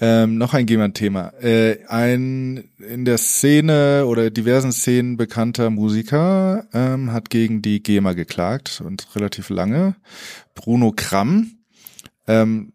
[0.00, 1.32] Ähm, noch ein GEMA-Thema.
[1.42, 8.12] Äh, ein in der Szene oder diversen Szenen bekannter Musiker ähm, hat gegen die GEMA
[8.12, 9.96] geklagt und relativ lange.
[10.54, 11.50] Bruno Kramm.
[12.28, 12.74] Ähm,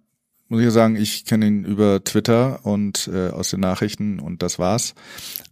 [0.50, 4.60] muss ich sagen, ich kenne ihn über Twitter und äh, aus den Nachrichten und das
[4.60, 4.94] war's.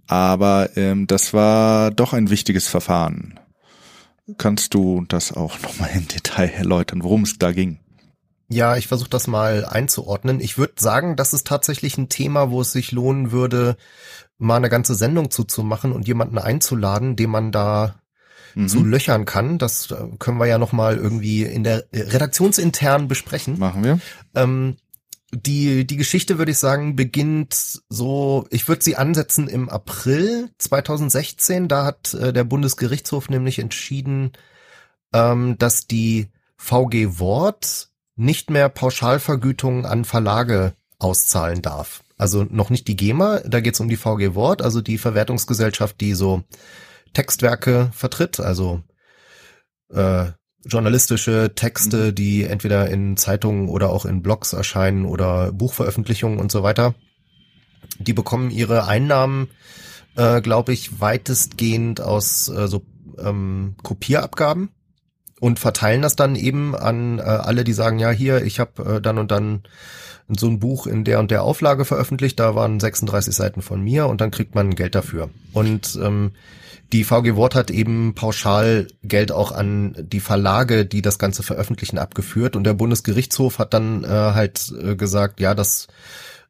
[0.08, 3.40] Aber ähm, das war doch ein wichtiges Verfahren.
[4.38, 7.80] Kannst du das auch nochmal im Detail erläutern, worum es da ging?
[8.50, 10.42] Ja, ich versuche das mal einzuordnen.
[10.42, 13.78] Ich würde sagen, das ist tatsächlich ein Thema, wo es sich lohnen würde,
[14.38, 18.02] mal eine ganze Sendung zuzumachen und jemanden einzuladen, den man da
[18.56, 18.68] mhm.
[18.68, 19.58] zu löchern kann.
[19.58, 23.58] Das äh, können wir ja noch mal irgendwie in der redaktionsintern besprechen.
[23.58, 24.00] Machen wir.
[24.36, 24.78] Ähm,
[25.34, 31.68] die, die Geschichte, würde ich sagen, beginnt so, ich würde sie ansetzen im April 2016.
[31.68, 34.34] Da hat äh, der Bundesgerichtshof nämlich entschieden,
[35.14, 42.04] ähm, dass die VG Wort nicht mehr Pauschalvergütungen an Verlage auszahlen darf.
[42.18, 46.00] Also noch nicht die GEMA, da geht es um die VG Wort, also die Verwertungsgesellschaft,
[46.02, 46.44] die so
[47.14, 48.84] Textwerke vertritt, also
[49.90, 50.32] äh,
[50.66, 52.16] journalistische Texte, mhm.
[52.16, 56.96] die entweder in Zeitungen oder auch in Blogs erscheinen oder Buchveröffentlichungen und so weiter.
[58.00, 59.50] Die bekommen ihre Einnahmen,
[60.16, 62.84] äh, glaube ich, weitestgehend aus äh, so
[63.20, 64.70] ähm, Kopierabgaben
[65.40, 69.02] und verteilen das dann eben an äh, alle, die sagen, ja, hier, ich habe äh,
[69.02, 69.64] dann und dann
[70.30, 74.08] so ein Buch in der und der Auflage veröffentlicht, da waren 36 Seiten von mir
[74.08, 75.30] und dann kriegt man Geld dafür.
[75.52, 76.32] Und ähm,
[76.94, 81.98] die VG Wort hat eben pauschal Geld auch an die Verlage, die das Ganze veröffentlichen,
[81.98, 85.88] abgeführt und der Bundesgerichtshof hat dann äh, halt äh, gesagt, ja, das,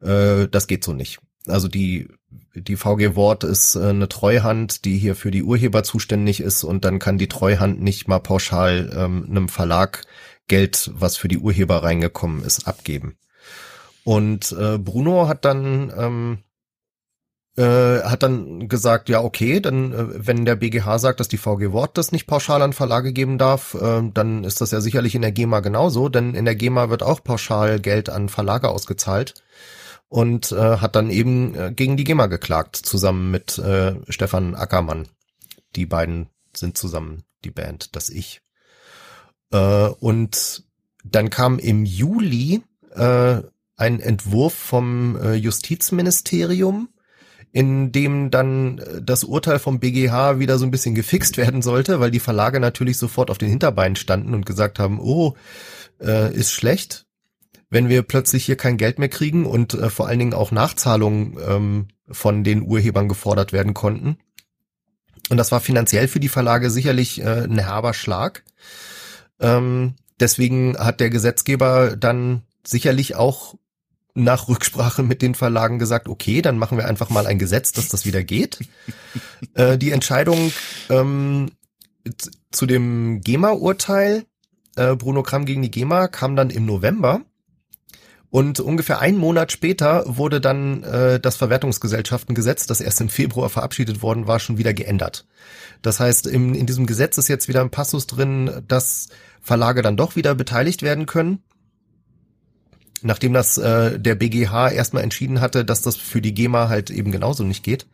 [0.01, 1.19] äh, das geht so nicht.
[1.47, 2.07] Also die
[2.53, 6.85] die VG Wort ist äh, eine Treuhand, die hier für die Urheber zuständig ist und
[6.85, 10.03] dann kann die Treuhand nicht mal pauschal ähm, einem Verlag
[10.47, 13.17] Geld, was für die Urheber reingekommen ist, abgeben.
[14.03, 16.39] Und äh, Bruno hat dann ähm,
[17.57, 21.71] äh, hat dann gesagt, ja okay, dann äh, wenn der BGH sagt, dass die VG
[21.71, 25.21] Wort das nicht pauschal an Verlage geben darf, äh, dann ist das ja sicherlich in
[25.21, 29.33] der GEMA genauso, denn in der GEMA wird auch pauschal Geld an Verlage ausgezahlt
[30.07, 35.07] und äh, hat dann eben äh, gegen die GEMA geklagt, zusammen mit äh, Stefan Ackermann.
[35.75, 38.41] Die beiden sind zusammen die Band, das Ich.
[39.51, 40.63] Äh, und
[41.03, 42.61] dann kam im Juli
[42.93, 43.41] äh,
[43.77, 46.89] ein Entwurf vom äh, Justizministerium,
[47.51, 51.99] in dem dann äh, das Urteil vom BGH wieder so ein bisschen gefixt werden sollte,
[51.99, 55.35] weil die Verlage natürlich sofort auf den Hinterbeinen standen und gesagt haben, oh,
[55.99, 57.05] äh, ist schlecht,
[57.69, 61.37] wenn wir plötzlich hier kein Geld mehr kriegen und äh, vor allen Dingen auch Nachzahlungen
[61.45, 64.17] ähm, von den Urhebern gefordert werden konnten.
[65.29, 68.43] Und das war finanziell für die Verlage sicherlich äh, ein herber Schlag.
[69.39, 73.55] Ähm, deswegen hat der Gesetzgeber dann sicherlich auch
[74.13, 77.87] nach Rücksprache mit den Verlagen gesagt, okay, dann machen wir einfach mal ein Gesetz, dass
[77.87, 78.59] das wieder geht.
[79.53, 80.51] äh, die Entscheidung
[80.89, 81.51] ähm,
[82.51, 84.25] zu dem GEMA-Urteil,
[84.75, 87.21] äh, Bruno Kramm gegen die GEMA, kam dann im November.
[88.29, 94.01] Und ungefähr einen Monat später wurde dann äh, das Verwertungsgesellschaftengesetz, das erst im Februar verabschiedet
[94.01, 95.25] worden war, schon wieder geändert.
[95.81, 99.09] Das heißt, im, in diesem Gesetz ist jetzt wieder ein Passus drin, dass
[99.41, 101.43] Verlage dann doch wieder beteiligt werden können
[103.01, 107.11] nachdem das äh, der BGH erstmal entschieden hatte, dass das für die GEMA halt eben
[107.11, 107.87] genauso nicht geht.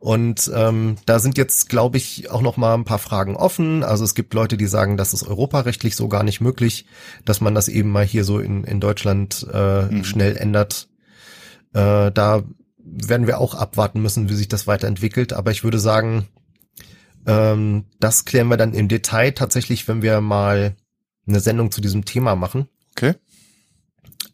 [0.00, 3.84] Und ähm, da sind jetzt, glaube ich, auch noch mal ein paar Fragen offen.
[3.84, 6.86] Also es gibt Leute, die sagen, das ist europarechtlich so gar nicht möglich,
[7.26, 10.04] dass man das eben mal hier so in, in Deutschland äh, mhm.
[10.04, 10.88] schnell ändert.
[11.74, 12.44] Äh, da
[12.78, 15.34] werden wir auch abwarten müssen, wie sich das weiterentwickelt.
[15.34, 16.28] Aber ich würde sagen,
[17.26, 20.76] ähm, das klären wir dann im Detail tatsächlich, wenn wir mal
[21.28, 22.68] eine Sendung zu diesem Thema machen.
[22.92, 23.16] Okay.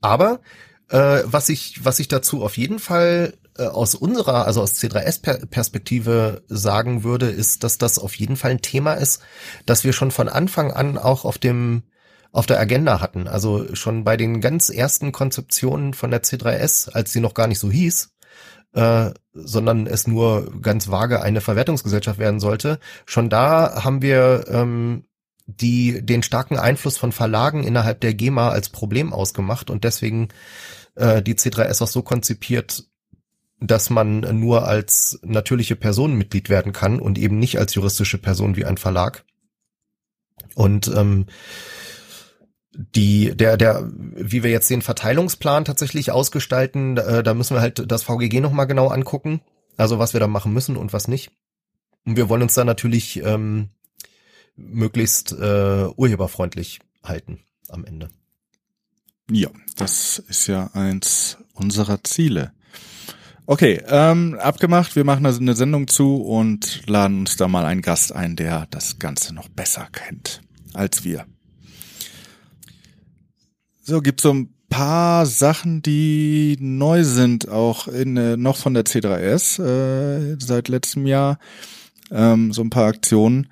[0.00, 0.40] Aber
[0.88, 6.42] äh, was ich was ich dazu auf jeden Fall äh, aus unserer, also aus C3S-Perspektive
[6.48, 9.22] sagen würde, ist, dass das auf jeden Fall ein Thema ist,
[9.64, 11.84] dass wir schon von Anfang an auch auf dem
[12.32, 13.28] auf der Agenda hatten.
[13.28, 17.58] Also schon bei den ganz ersten Konzeptionen von der C3S, als sie noch gar nicht
[17.58, 18.10] so hieß,
[18.74, 22.78] äh, sondern es nur ganz vage eine Verwertungsgesellschaft werden sollte.
[23.06, 25.06] Schon da haben wir ähm,
[25.46, 30.28] die den starken Einfluss von Verlagen innerhalb der GEMA als Problem ausgemacht und deswegen
[30.96, 32.84] äh, die C3S auch so konzipiert,
[33.60, 38.56] dass man nur als natürliche Person Mitglied werden kann und eben nicht als juristische Person
[38.56, 39.24] wie ein Verlag.
[40.54, 41.26] Und ähm,
[42.72, 47.90] die, der, der, wie wir jetzt den Verteilungsplan tatsächlich ausgestalten, äh, da müssen wir halt
[47.90, 49.40] das VGG nochmal genau angucken.
[49.78, 51.30] Also was wir da machen müssen und was nicht.
[52.04, 53.70] Und wir wollen uns da natürlich ähm,
[54.56, 58.08] möglichst äh, urheberfreundlich halten am Ende.
[59.30, 62.52] Ja, das ist ja eins unserer Ziele.
[63.46, 64.96] Okay, ähm, abgemacht.
[64.96, 68.66] Wir machen also eine Sendung zu und laden uns da mal einen Gast ein, der
[68.70, 70.42] das Ganze noch besser kennt
[70.74, 71.26] als wir.
[73.82, 78.84] So, gibt so ein paar Sachen, die neu sind, auch in, äh, noch von der
[78.84, 81.38] C3S äh, seit letztem Jahr.
[82.10, 83.48] Ähm, so ein paar Aktionen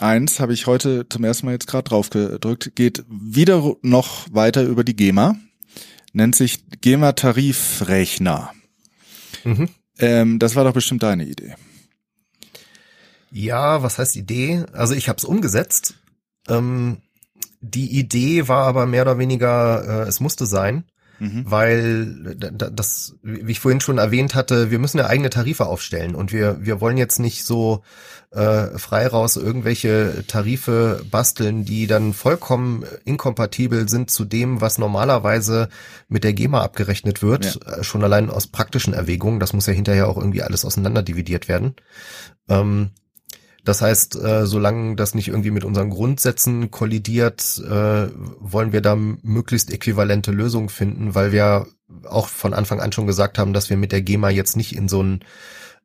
[0.00, 4.62] eins habe ich heute zum ersten Mal jetzt gerade drauf gedrückt, geht wieder noch weiter
[4.62, 5.36] über die GEMA,
[6.12, 8.52] nennt sich GEMA Tarifrechner.
[9.44, 9.68] Mhm.
[9.98, 11.54] Ähm, das war doch bestimmt deine Idee.
[13.30, 14.64] Ja, was heißt Idee?
[14.72, 15.94] Also ich habe es umgesetzt.
[16.48, 16.98] Ähm,
[17.60, 20.84] die Idee war aber mehr oder weniger, äh, es musste sein.
[21.20, 21.42] Mhm.
[21.46, 26.32] Weil das, wie ich vorhin schon erwähnt hatte, wir müssen ja eigene Tarife aufstellen und
[26.32, 27.82] wir, wir wollen jetzt nicht so
[28.30, 35.68] äh, frei raus irgendwelche Tarife basteln, die dann vollkommen inkompatibel sind zu dem, was normalerweise
[36.08, 37.78] mit der GEMA abgerechnet wird, ja.
[37.78, 39.40] Äh, schon allein aus praktischen Erwägungen.
[39.40, 41.74] Das muss ja hinterher auch irgendwie alles auseinanderdividiert werden.
[42.48, 42.90] Ähm,
[43.64, 48.08] das heißt, äh, solange das nicht irgendwie mit unseren Grundsätzen kollidiert, äh,
[48.40, 51.66] wollen wir da möglichst äquivalente Lösungen finden, weil wir
[52.04, 54.88] auch von Anfang an schon gesagt haben, dass wir mit der GEMA jetzt nicht in
[54.88, 55.20] so einen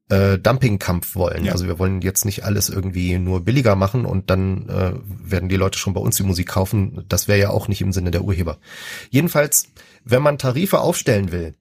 [0.09, 1.45] äh, Dumpingkampf wollen.
[1.45, 1.53] Ja.
[1.53, 5.55] Also wir wollen jetzt nicht alles irgendwie nur billiger machen und dann äh, werden die
[5.55, 7.05] Leute schon bei uns die Musik kaufen.
[7.07, 8.57] Das wäre ja auch nicht im Sinne der Urheber.
[9.09, 9.69] Jedenfalls,
[10.03, 11.55] wenn man Tarife aufstellen will,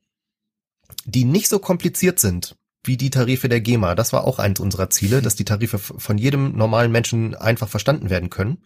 [1.05, 3.95] die nicht so kompliziert sind wie die Tarife der GEMA.
[3.95, 8.11] Das war auch eins unserer Ziele, dass die Tarife von jedem normalen Menschen einfach verstanden
[8.11, 8.59] werden können.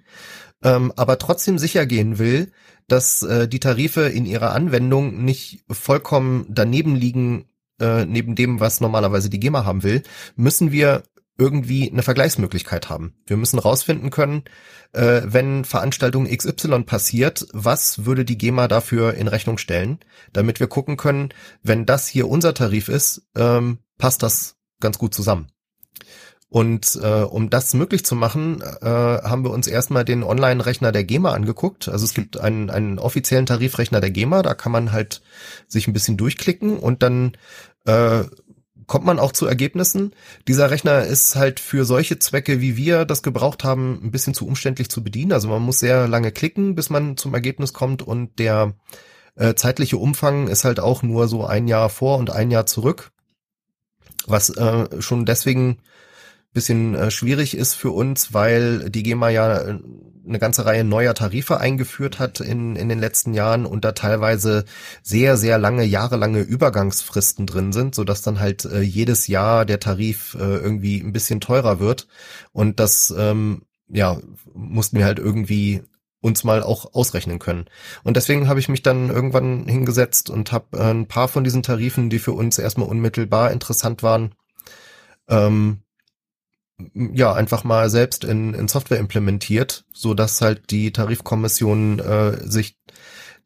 [0.62, 2.50] Ähm, aber trotzdem sicher gehen will,
[2.88, 7.44] dass äh, die Tarife in ihrer Anwendung nicht vollkommen daneben liegen,
[7.80, 10.02] äh, neben dem, was normalerweise die GEMA haben will,
[10.36, 11.02] müssen wir
[11.38, 13.14] irgendwie eine Vergleichsmöglichkeit haben.
[13.26, 14.44] Wir müssen rausfinden können,
[14.92, 19.98] äh, wenn Veranstaltung XY passiert, was würde die GEMA dafür in Rechnung stellen,
[20.32, 21.30] damit wir gucken können,
[21.62, 25.48] wenn das hier unser Tarif ist, ähm, passt das ganz gut zusammen.
[26.48, 31.02] Und äh, um das möglich zu machen, äh, haben wir uns erstmal den Online-Rechner der
[31.02, 31.88] GEMA angeguckt.
[31.88, 35.22] Also es gibt einen, einen offiziellen Tarifrechner der GEMA, da kann man halt
[35.66, 37.32] sich ein bisschen durchklicken und dann
[37.86, 38.24] äh,
[38.86, 40.12] kommt man auch zu Ergebnissen.
[40.46, 44.46] Dieser Rechner ist halt für solche Zwecke, wie wir das gebraucht haben, ein bisschen zu
[44.46, 45.32] umständlich zu bedienen.
[45.32, 48.74] Also man muss sehr lange klicken, bis man zum Ergebnis kommt und der
[49.34, 53.10] äh, zeitliche Umfang ist halt auch nur so ein Jahr vor und ein Jahr zurück.
[54.26, 55.78] Was äh, schon deswegen
[56.56, 59.78] bisschen äh, schwierig ist für uns, weil die GEMA ja äh,
[60.26, 64.64] eine ganze Reihe neuer Tarife eingeführt hat in, in den letzten Jahren und da teilweise
[65.02, 69.80] sehr, sehr lange, jahrelange Übergangsfristen drin sind, so dass dann halt äh, jedes Jahr der
[69.80, 72.08] Tarif äh, irgendwie ein bisschen teurer wird.
[72.52, 74.18] Und das, ähm, ja,
[74.52, 75.82] mussten wir halt irgendwie
[76.20, 77.66] uns mal auch ausrechnen können.
[78.02, 81.62] Und deswegen habe ich mich dann irgendwann hingesetzt und habe äh, ein paar von diesen
[81.62, 84.34] Tarifen, die für uns erstmal unmittelbar interessant waren,
[85.28, 85.82] ähm,
[86.92, 92.78] ja einfach mal selbst in, in Software implementiert, so dass halt die Tarifkommission äh, sich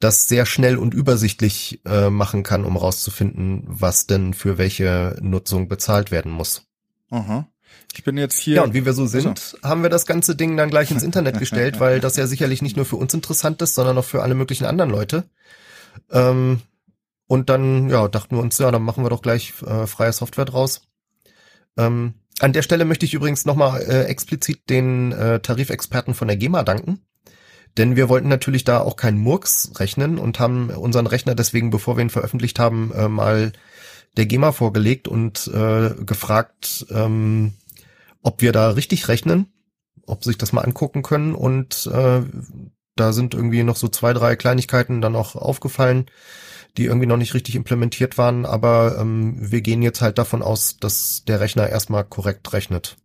[0.01, 5.69] das sehr schnell und übersichtlich äh, machen kann, um rauszufinden, was denn für welche Nutzung
[5.69, 6.67] bezahlt werden muss.
[7.11, 7.47] Aha.
[7.95, 8.57] Ich bin jetzt hier.
[8.57, 9.59] Ja, und wie wir so sind, so.
[9.63, 12.77] haben wir das ganze Ding dann gleich ins Internet gestellt, weil das ja sicherlich nicht
[12.77, 15.25] nur für uns interessant ist, sondern auch für alle möglichen anderen Leute.
[16.11, 16.61] Ähm,
[17.27, 20.47] und dann, ja, dachten wir uns, ja, dann machen wir doch gleich äh, freie Software
[20.47, 20.83] draus.
[21.77, 26.37] Ähm, an der Stelle möchte ich übrigens nochmal äh, explizit den äh, Tarifexperten von der
[26.37, 27.01] GEMA danken.
[27.77, 31.97] Denn wir wollten natürlich da auch keinen Murks rechnen und haben unseren Rechner deswegen, bevor
[31.97, 33.53] wir ihn veröffentlicht haben, äh, mal
[34.17, 37.53] der GEMA vorgelegt und äh, gefragt, ähm,
[38.23, 39.53] ob wir da richtig rechnen,
[40.07, 41.35] ob sich das mal angucken können.
[41.35, 42.23] Und äh,
[42.97, 46.07] da sind irgendwie noch so zwei, drei Kleinigkeiten dann auch aufgefallen,
[46.77, 50.79] die irgendwie noch nicht richtig implementiert waren, aber ähm, wir gehen jetzt halt davon aus,
[50.79, 52.97] dass der Rechner erstmal korrekt rechnet.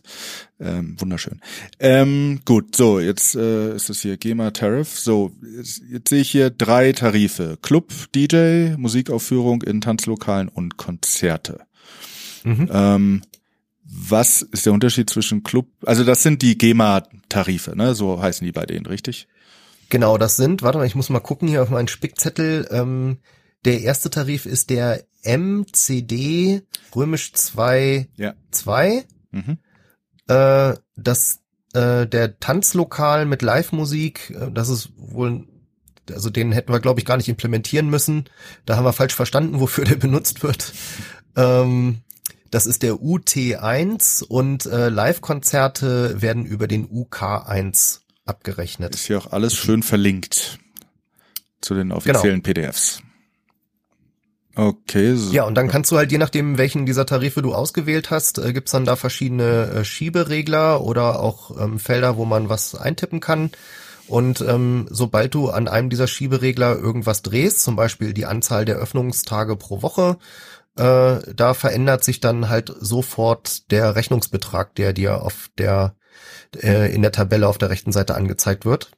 [0.60, 1.40] Ähm, wunderschön.
[1.78, 4.98] Ähm, gut, so, jetzt äh, ist es hier GEMA Tariff.
[4.98, 7.58] So, jetzt, jetzt sehe ich hier drei Tarife.
[7.62, 11.60] Club, DJ, Musikaufführung in Tanzlokalen und Konzerte.
[12.44, 12.68] Mhm.
[12.72, 13.22] Ähm,
[13.84, 15.66] was ist der Unterschied zwischen Club?
[15.84, 17.94] Also das sind die GEMA-Tarife, ne?
[17.94, 19.28] So heißen die bei denen, richtig?
[19.88, 22.68] Genau, das sind, warte mal, ich muss mal gucken hier auf meinen Spickzettel.
[22.70, 23.18] Ähm,
[23.64, 26.62] der erste Tarif ist der MCD
[26.94, 28.34] römisch 2 ja.
[28.50, 29.04] 2.
[29.30, 29.58] Mhm.
[30.28, 31.40] Äh, das
[31.74, 35.46] äh, der Tanzlokal mit Live-Musik, äh, das ist wohl
[36.10, 38.24] also den hätten wir glaube ich gar nicht implementieren müssen.
[38.64, 40.72] Da haben wir falsch verstanden, wofür der benutzt wird.
[41.36, 41.98] Ähm,
[42.50, 48.94] das ist der UT1 und äh, Live-Konzerte werden über den UK1 abgerechnet.
[48.94, 50.58] Ist hier auch alles schön verlinkt
[51.60, 52.54] zu den offiziellen genau.
[52.54, 53.02] PDFs.
[54.58, 55.14] Okay.
[55.14, 55.32] So.
[55.32, 58.52] Ja, und dann kannst du halt, je nachdem, welchen dieser Tarife du ausgewählt hast, äh,
[58.52, 63.52] gibt's dann da verschiedene äh, Schieberegler oder auch ähm, Felder, wo man was eintippen kann.
[64.08, 68.78] Und ähm, sobald du an einem dieser Schieberegler irgendwas drehst, zum Beispiel die Anzahl der
[68.78, 70.16] Öffnungstage pro Woche,
[70.74, 75.94] äh, da verändert sich dann halt sofort der Rechnungsbetrag, der dir auf der
[76.60, 78.90] äh, in der Tabelle auf der rechten Seite angezeigt wird.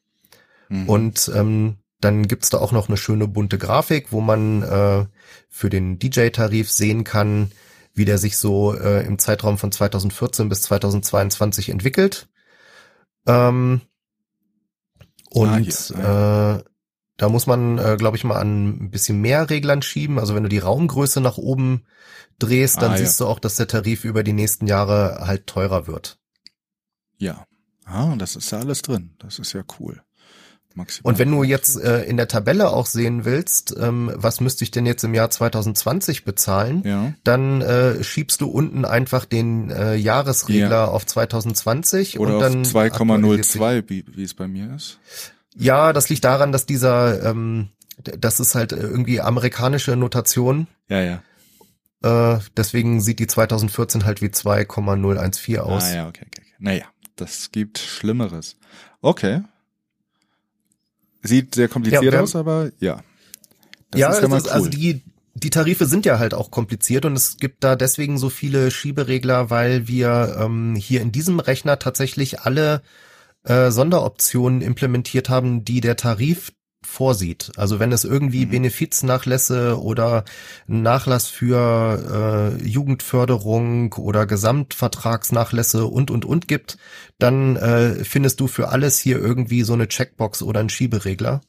[0.70, 0.88] Mhm.
[0.88, 5.06] Und ähm, dann gibt's da auch noch eine schöne bunte Grafik, wo man äh,
[5.48, 7.52] für den DJ-Tarif sehen kann,
[7.94, 12.28] wie der sich so äh, im Zeitraum von 2014 bis 2022 entwickelt.
[13.26, 13.82] Ähm,
[15.30, 16.64] und ah, äh,
[17.16, 20.18] Da muss man, äh, glaube ich, mal an ein bisschen mehr Reglern schieben.
[20.18, 21.84] Also wenn du die Raumgröße nach oben
[22.38, 22.98] drehst, dann Ah, ja.
[22.98, 26.18] siehst du auch, dass der Tarif über die nächsten Jahre halt teurer wird.
[27.18, 27.46] Ja.
[27.84, 29.14] Ah, das ist ja alles drin.
[29.18, 30.02] Das ist ja cool.
[30.74, 31.12] Maximal.
[31.12, 34.70] Und wenn du jetzt äh, in der Tabelle auch sehen willst, ähm, was müsste ich
[34.70, 37.12] denn jetzt im Jahr 2020 bezahlen, Ja.
[37.24, 40.84] dann äh, schiebst du unten einfach den äh, Jahresregler Ja.
[40.86, 44.98] auf 2020 Oder und dann auf aktualisiert sich- 2,02, wie, wie es bei mir ist.
[45.56, 47.70] Ja, das liegt daran, dass dieser, ähm,
[48.02, 50.68] das ist halt irgendwie amerikanische Notation.
[50.88, 51.22] Ja, ja.
[52.02, 55.84] Äh, deswegen sieht die 2014 halt wie 2,014 aus.
[55.84, 56.40] Ah, ja, okay, okay.
[56.42, 56.54] okay.
[56.58, 56.84] Naja,
[57.16, 58.56] das gibt Schlimmeres.
[59.02, 59.42] Okay.
[61.22, 63.02] Sieht sehr kompliziert Ja, aus, aber ja.
[63.90, 64.52] Das ja, ist ja es mal ist, cool.
[64.52, 65.02] also die,
[65.34, 69.50] die Tarife sind ja halt auch kompliziert und es gibt da deswegen so viele Schieberegler,
[69.50, 72.82] weil wir ähm, hier in diesem Rechner tatsächlich alle
[73.44, 76.52] äh, Sonderoptionen implementiert haben, die der Tarif
[76.90, 77.52] vorsieht.
[77.56, 78.50] Also wenn es irgendwie Mhm.
[78.50, 80.24] Benefiznachlässe oder
[80.66, 86.78] Nachlass für äh, Jugendförderung oder Gesamtvertragsnachlässe und und und gibt,
[87.18, 91.40] dann äh, findest du für alles hier irgendwie so eine Checkbox oder einen Schieberegler.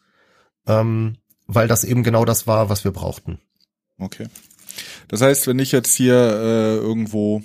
[0.68, 1.18] Ähm,
[1.48, 3.40] weil das eben genau das war, was wir brauchten.
[3.98, 4.28] Okay.
[5.10, 7.44] Das heißt, wenn ich jetzt hier äh, irgendwo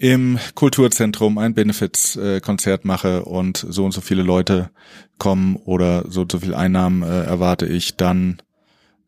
[0.00, 4.70] im Kulturzentrum ein Benefits-Konzert mache und so und so viele Leute
[5.18, 8.40] kommen oder so und so viel Einnahmen äh, erwarte ich, dann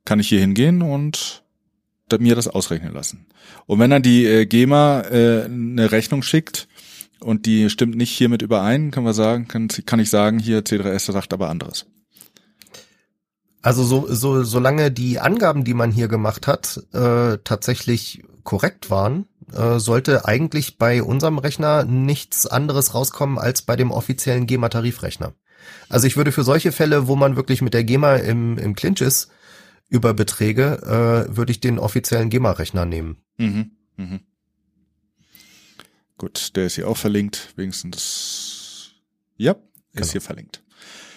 [0.04, 1.42] kann ich hier hingehen und
[2.18, 3.24] mir das ausrechnen lassen.
[3.64, 6.68] Und wenn dann die äh, GEMA äh, eine Rechnung schickt
[7.20, 11.10] und die stimmt nicht hiermit überein, können wir sagen, kann, kann ich sagen, hier C3S
[11.10, 11.86] sagt aber anderes.
[13.62, 19.26] Also so, so, solange die Angaben, die man hier gemacht hat, äh, tatsächlich korrekt waren,
[19.52, 25.34] äh, sollte eigentlich bei unserem Rechner nichts anderes rauskommen als bei dem offiziellen GEMA-Tarifrechner.
[25.88, 29.00] Also ich würde für solche Fälle, wo man wirklich mit der GEMA im, im Clinch
[29.00, 29.30] ist,
[29.88, 33.18] über Beträge, äh, würde ich den offiziellen GEMA-Rechner nehmen.
[33.36, 33.72] Mhm.
[33.96, 34.20] Mhm.
[36.18, 38.92] Gut, der ist hier auch verlinkt, wenigstens.
[39.36, 39.58] Ja, ist
[39.94, 40.06] Genau.
[40.12, 40.62] hier verlinkt.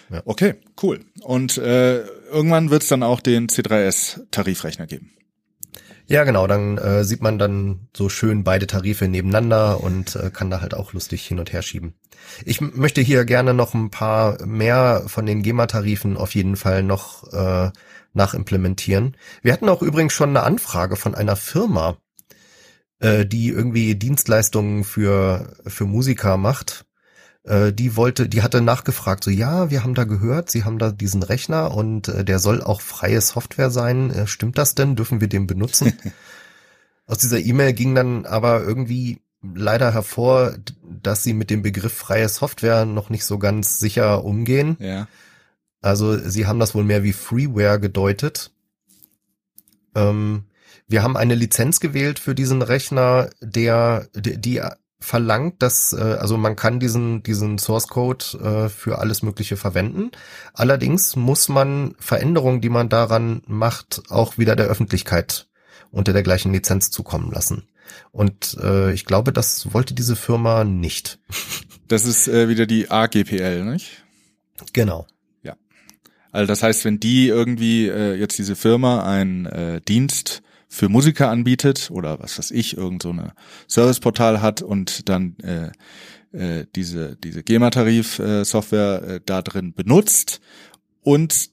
[0.09, 0.21] Ja.
[0.25, 1.03] Okay, cool.
[1.21, 5.11] Und äh, irgendwann wird es dann auch den C3S-Tarifrechner geben.
[6.07, 10.51] Ja, genau, dann äh, sieht man dann so schön beide Tarife nebeneinander und äh, kann
[10.51, 11.95] da halt auch lustig hin und her schieben.
[12.43, 17.31] Ich möchte hier gerne noch ein paar mehr von den GEMA-Tarifen auf jeden Fall noch
[17.33, 17.71] äh,
[18.13, 19.17] nachimplementieren.
[19.41, 21.97] Wir hatten auch übrigens schon eine Anfrage von einer Firma,
[22.99, 26.84] äh, die irgendwie Dienstleistungen für, für Musiker macht.
[27.45, 30.91] Äh, die wollte, die hatte nachgefragt, so ja, wir haben da gehört, Sie haben da
[30.91, 34.09] diesen Rechner und äh, der soll auch freie Software sein.
[34.11, 34.95] Äh, stimmt das denn?
[34.95, 35.93] Dürfen wir den benutzen?
[37.05, 39.21] Aus dieser E-Mail ging dann aber irgendwie
[39.53, 44.75] leider hervor, dass sie mit dem Begriff freie Software noch nicht so ganz sicher umgehen.
[44.79, 45.07] Ja.
[45.81, 48.51] Also sie haben das wohl mehr wie Freeware gedeutet.
[49.93, 50.45] Ähm,
[50.87, 54.63] wir haben eine Lizenz gewählt für diesen Rechner, der die, die
[54.99, 60.11] verlangt, dass äh, also man kann diesen diesen Source Code äh, für alles Mögliche verwenden.
[60.53, 65.47] Allerdings muss man Veränderungen, die man daran macht, auch wieder der Öffentlichkeit
[65.91, 67.67] unter der gleichen Lizenz zukommen lassen.
[68.11, 71.19] Und äh, ich glaube, das wollte diese Firma nicht.
[71.87, 74.03] Das ist äh, wieder die AGPL, nicht?
[74.73, 75.05] Genau.
[76.35, 81.29] Also das heißt, wenn die irgendwie äh, jetzt diese Firma einen äh, Dienst für Musiker
[81.29, 83.33] anbietet oder was weiß ich, irgend so eine
[83.67, 85.71] Serviceportal hat und dann äh,
[86.31, 90.41] äh, diese diese GEMA-Tarif-Software äh, da drin benutzt
[91.01, 91.49] und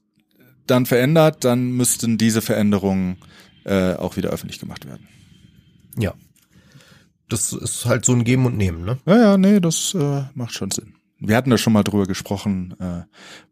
[0.67, 3.19] dann verändert, dann müssten diese Veränderungen
[3.65, 5.09] äh, auch wieder öffentlich gemacht werden.
[5.99, 6.15] Ja.
[7.29, 8.99] Das ist halt so ein Geben und Nehmen, ne?
[9.07, 10.95] Ja, ja, nee, das äh, macht schon Sinn.
[11.19, 13.03] Wir hatten da schon mal drüber gesprochen, äh,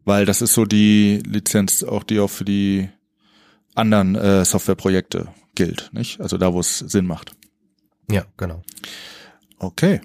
[0.03, 2.89] weil das ist so die Lizenz, auch die auch für die
[3.73, 6.19] anderen äh, Softwareprojekte gilt, nicht?
[6.21, 7.31] Also da, wo es Sinn macht.
[8.09, 8.61] Ja, genau.
[9.59, 10.01] Okay.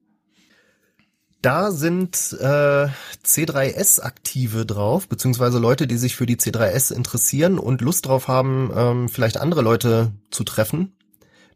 [1.43, 2.87] Da sind äh,
[3.25, 9.09] C3S-Aktive drauf, beziehungsweise Leute, die sich für die C3S interessieren und Lust drauf haben, ähm,
[9.09, 10.93] vielleicht andere Leute zu treffen,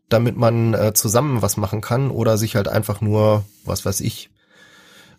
[0.09, 4.29] damit man äh, zusammen was machen kann oder sich halt einfach nur, was weiß ich,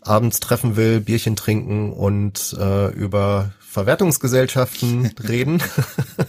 [0.03, 5.63] abends treffen will, Bierchen trinken und äh, über Verwertungsgesellschaften reden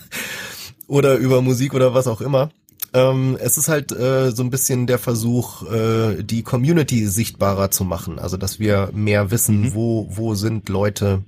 [0.87, 2.51] oder über Musik oder was auch immer.
[2.93, 7.83] Ähm, es ist halt äh, so ein bisschen der Versuch, äh, die Community sichtbarer zu
[7.83, 8.19] machen.
[8.19, 9.73] Also, dass wir mehr wissen, mhm.
[9.73, 11.23] wo, wo sind Leute.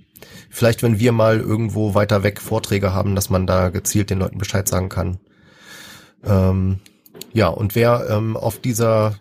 [0.50, 4.38] Vielleicht, wenn wir mal irgendwo weiter weg Vorträge haben, dass man da gezielt den Leuten
[4.38, 5.20] Bescheid sagen kann.
[6.24, 6.80] Ähm,
[7.34, 9.16] ja, und wer ähm, auf dieser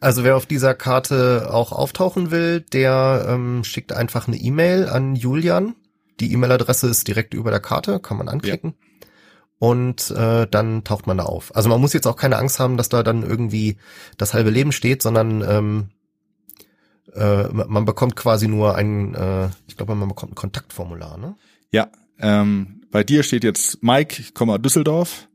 [0.00, 5.16] also wer auf dieser Karte auch auftauchen will, der ähm, schickt einfach eine E-Mail an
[5.16, 5.74] Julian.
[6.20, 8.74] Die E-Mail-Adresse ist direkt über der Karte, kann man anklicken.
[8.78, 8.87] Ja
[9.58, 11.54] und äh, dann taucht man da auf.
[11.54, 13.76] Also man muss jetzt auch keine Angst haben, dass da dann irgendwie
[14.16, 15.88] das halbe Leben steht, sondern ähm,
[17.14, 21.36] äh, man bekommt quasi nur ein, äh, ich glaube, man bekommt ein Kontaktformular, ne?
[21.70, 21.88] Ja,
[22.18, 24.22] ähm, bei dir steht jetzt Mike,
[24.58, 25.27] Düsseldorf.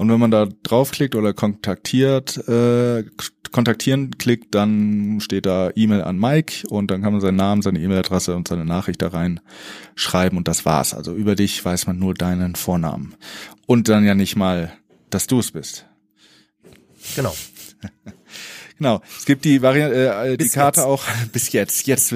[0.00, 3.04] Und wenn man da draufklickt oder kontaktiert, äh,
[3.52, 7.80] kontaktieren klickt, dann steht da E-Mail an Mike und dann kann man seinen Namen, seine
[7.80, 9.40] E-Mail-Adresse und seine Nachricht da rein
[9.96, 10.94] schreiben und das war's.
[10.94, 13.14] Also über dich weiß man nur deinen Vornamen.
[13.66, 14.72] Und dann ja nicht mal,
[15.10, 15.84] dass du es bist.
[17.14, 17.34] Genau.
[18.80, 19.02] Genau.
[19.18, 20.86] Es gibt die Variante, äh, die bis Karte jetzt.
[20.86, 22.12] auch bis jetzt, jetzt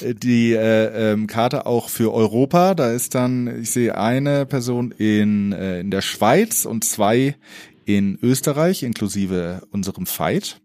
[0.00, 2.74] äh, die äh, ähm, Karte auch für Europa.
[2.74, 7.36] Da ist dann, ich sehe eine Person in äh, in der Schweiz und zwei
[7.84, 10.62] in Österreich, inklusive unserem Fight.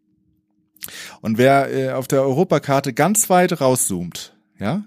[1.19, 4.85] Und wer äh, auf der Europakarte ganz weit rauszoomt, ja,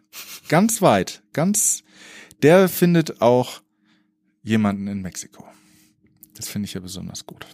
[0.48, 1.84] ganz weit, ganz,
[2.42, 3.60] der findet auch
[4.42, 5.44] jemanden in Mexiko.
[6.34, 7.46] Das finde ich ja besonders gut.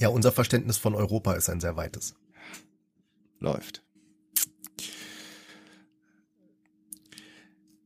[0.00, 2.14] Ja, unser Verständnis von Europa ist ein sehr weites.
[3.38, 3.82] Läuft.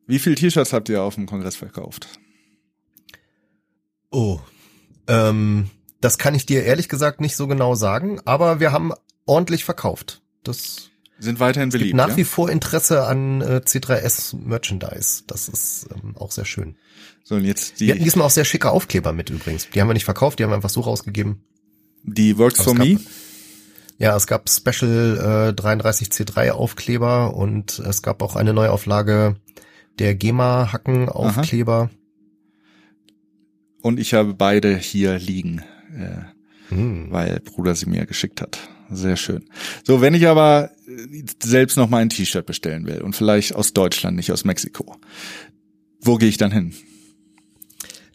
[0.07, 2.09] Wie viel T-Shirts habt ihr auf dem Kongress verkauft?
[4.13, 4.39] Oh,
[5.09, 8.93] ähm, das kann ich dir ehrlich gesagt nicht so genau sagen, aber wir haben
[9.27, 10.23] ordentlich verkauft.
[10.45, 11.89] Das sind weiterhin beliebt.
[11.89, 12.17] Gibt nach ja?
[12.17, 15.25] wie vor Interesse an äh, C3S Merchandise.
[15.27, 16.77] Das ist ähm, auch sehr schön.
[17.25, 19.69] So, und jetzt die wir hatten diesmal auch sehr schicke Aufkleber mit übrigens.
[19.71, 21.45] Die haben wir nicht verkauft, die haben wir einfach so rausgegeben.
[22.05, 23.01] Die Works for Me?
[23.99, 29.37] Ja, es gab Special äh, 33C3 Aufkleber und es gab auch eine Neuauflage
[29.99, 31.91] der GEMA Hacken Aufkleber.
[33.81, 35.63] Und ich habe beide hier liegen,
[35.97, 37.07] äh, hm.
[37.11, 38.59] weil Bruder sie mir geschickt hat.
[38.91, 39.45] Sehr schön.
[39.85, 40.71] So, wenn ich aber
[41.43, 44.97] selbst noch mal ein T-Shirt bestellen will und vielleicht aus Deutschland, nicht aus Mexiko,
[46.01, 46.75] wo gehe ich dann hin?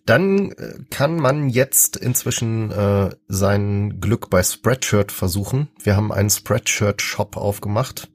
[0.09, 5.69] Dann äh, kann man jetzt inzwischen äh, sein Glück bei Spreadshirt versuchen.
[5.83, 8.09] Wir haben einen Spreadshirt-Shop aufgemacht,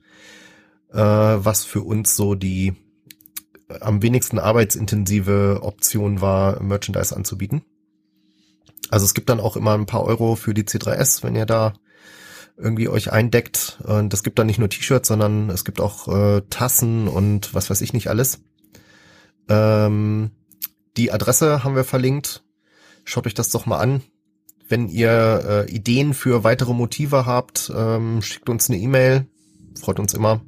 [0.93, 2.75] äh, was für uns so die
[3.69, 7.63] äh, am wenigsten arbeitsintensive Option war, Merchandise anzubieten.
[8.91, 11.75] Also es gibt dann auch immer ein paar Euro für die C3S, wenn ihr da
[12.57, 13.79] irgendwie euch eindeckt.
[13.85, 17.71] Und es gibt dann nicht nur T-Shirts, sondern es gibt auch äh, Tassen und was
[17.71, 18.41] weiß ich nicht alles.
[19.49, 20.33] Ähm,
[20.97, 22.43] die Adresse haben wir verlinkt.
[23.05, 24.03] Schaut euch das doch mal an.
[24.69, 29.27] Wenn ihr äh, Ideen für weitere Motive habt, ähm, schickt uns eine E-Mail.
[29.79, 30.41] Freut uns immer.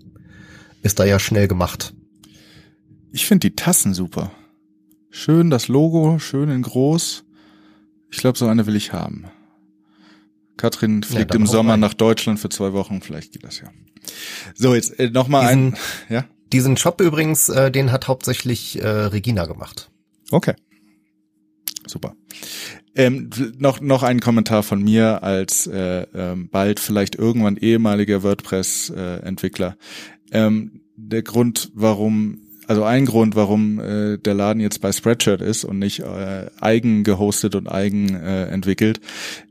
[0.82, 1.94] Ist da ja schnell gemacht.
[3.12, 4.30] Ich finde die Tassen super.
[5.10, 7.24] Schön das Logo, schön in groß.
[8.10, 9.26] Ich glaube, so eine will ich haben.
[10.56, 11.80] Katrin fliegt ja, im Sommer rein.
[11.80, 13.68] nach Deutschland für zwei Wochen, vielleicht geht das ja.
[14.54, 15.76] So, jetzt äh, nochmal ein.
[16.08, 16.24] Ja?
[16.52, 19.90] Diesen Shop übrigens, äh, den hat hauptsächlich äh, Regina gemacht.
[20.30, 20.54] Okay.
[21.86, 22.16] Super.
[22.94, 29.76] Ähm, noch, noch ein Kommentar von mir als äh, ähm, bald vielleicht irgendwann ehemaliger WordPress-Entwickler.
[30.30, 35.40] Äh, ähm, der Grund, warum also ein Grund, warum äh, der Laden jetzt bei Spreadshirt
[35.40, 39.00] ist und nicht äh, eigen gehostet und eigen äh, entwickelt,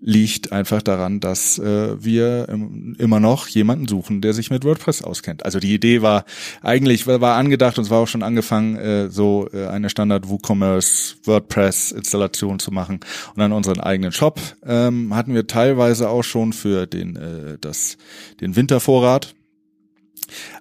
[0.02, 5.02] liegt einfach daran, dass äh, wir im, immer noch jemanden suchen, der sich mit WordPress
[5.02, 5.46] auskennt.
[5.46, 6.26] Also die Idee war
[6.62, 11.16] eigentlich war angedacht und es war auch schon angefangen, äh, so äh, eine Standard WooCommerce
[11.24, 13.00] WordPress Installation zu machen
[13.34, 17.98] und dann unseren eigenen Shop ähm, hatten wir teilweise auch schon für den äh, das
[18.42, 19.36] den Wintervorrat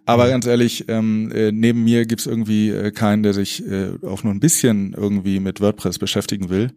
[0.04, 0.30] aber mhm.
[0.30, 4.34] ganz ehrlich, ähm, äh, neben mir gibt's irgendwie äh, keinen, der sich äh, auch nur
[4.34, 6.72] ein bisschen irgendwie mit WordPress beschäftigen will.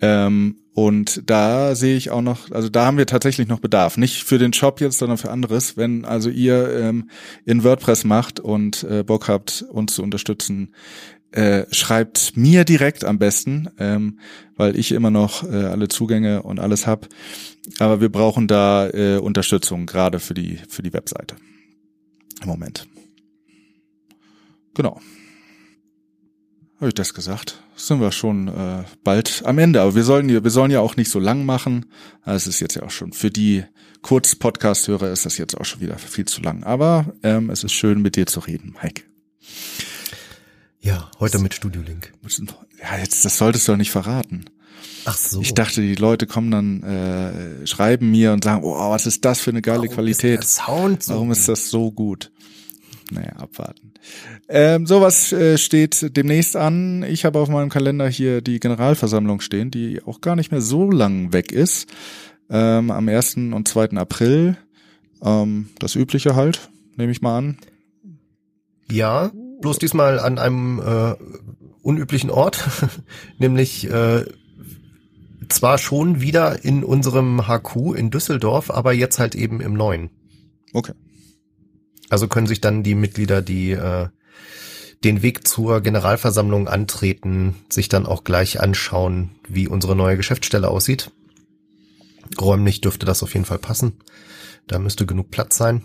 [0.00, 3.96] Ähm, und da sehe ich auch noch, also da haben wir tatsächlich noch Bedarf.
[3.96, 5.76] Nicht für den Shop jetzt, sondern für anderes.
[5.76, 7.10] Wenn also ihr ähm,
[7.44, 10.74] in WordPress macht und äh, Bock habt, uns zu unterstützen,
[11.30, 14.18] äh, schreibt mir direkt am besten, ähm,
[14.56, 17.08] weil ich immer noch äh, alle Zugänge und alles hab.
[17.78, 21.36] Aber wir brauchen da äh, Unterstützung, gerade für die, für die Webseite.
[22.42, 22.86] Im Moment.
[24.74, 25.00] Genau.
[26.76, 27.62] Habe ich das gesagt?
[27.76, 29.80] Sind wir schon äh, bald am Ende.
[29.80, 31.86] Aber wir sollen ja, wir sollen ja auch nicht so lang machen.
[32.24, 33.64] Es ist jetzt ja auch schon für die
[34.02, 36.64] Kurz-Podcast-Hörer ist das jetzt auch schon wieder viel zu lang.
[36.64, 39.02] Aber ähm, es ist schön, mit dir zu reden, Mike.
[40.80, 42.12] Ja, heute mit Studio Link.
[42.80, 44.46] Ja, jetzt das solltest du doch nicht verraten.
[45.04, 45.40] Ach so.
[45.40, 49.40] Ich dachte, die Leute kommen dann, äh, schreiben mir und sagen, oh, was ist das
[49.40, 50.40] für eine geile Warum Qualität?
[50.40, 50.62] Ist so
[51.06, 52.30] Warum ist das so gut?
[53.10, 53.92] Naja, abwarten.
[54.48, 57.02] Ähm, sowas äh, steht demnächst an.
[57.02, 60.90] Ich habe auf meinem Kalender hier die Generalversammlung stehen, die auch gar nicht mehr so
[60.90, 61.88] lang weg ist.
[62.48, 63.36] Ähm, am 1.
[63.36, 63.90] und 2.
[63.90, 64.56] April.
[65.22, 67.58] Ähm, das Übliche halt, nehme ich mal an.
[68.90, 69.30] Ja,
[69.60, 71.14] bloß diesmal an einem äh,
[71.82, 72.68] unüblichen Ort,
[73.38, 74.24] nämlich äh,
[75.48, 80.10] zwar schon wieder in unserem HQ in Düsseldorf, aber jetzt halt eben im neuen.
[80.72, 80.92] Okay.
[82.08, 84.08] Also können sich dann die Mitglieder, die äh,
[85.04, 91.10] den Weg zur Generalversammlung antreten, sich dann auch gleich anschauen, wie unsere neue Geschäftsstelle aussieht.
[92.40, 93.94] Räumlich dürfte das auf jeden Fall passen.
[94.66, 95.84] Da müsste genug Platz sein.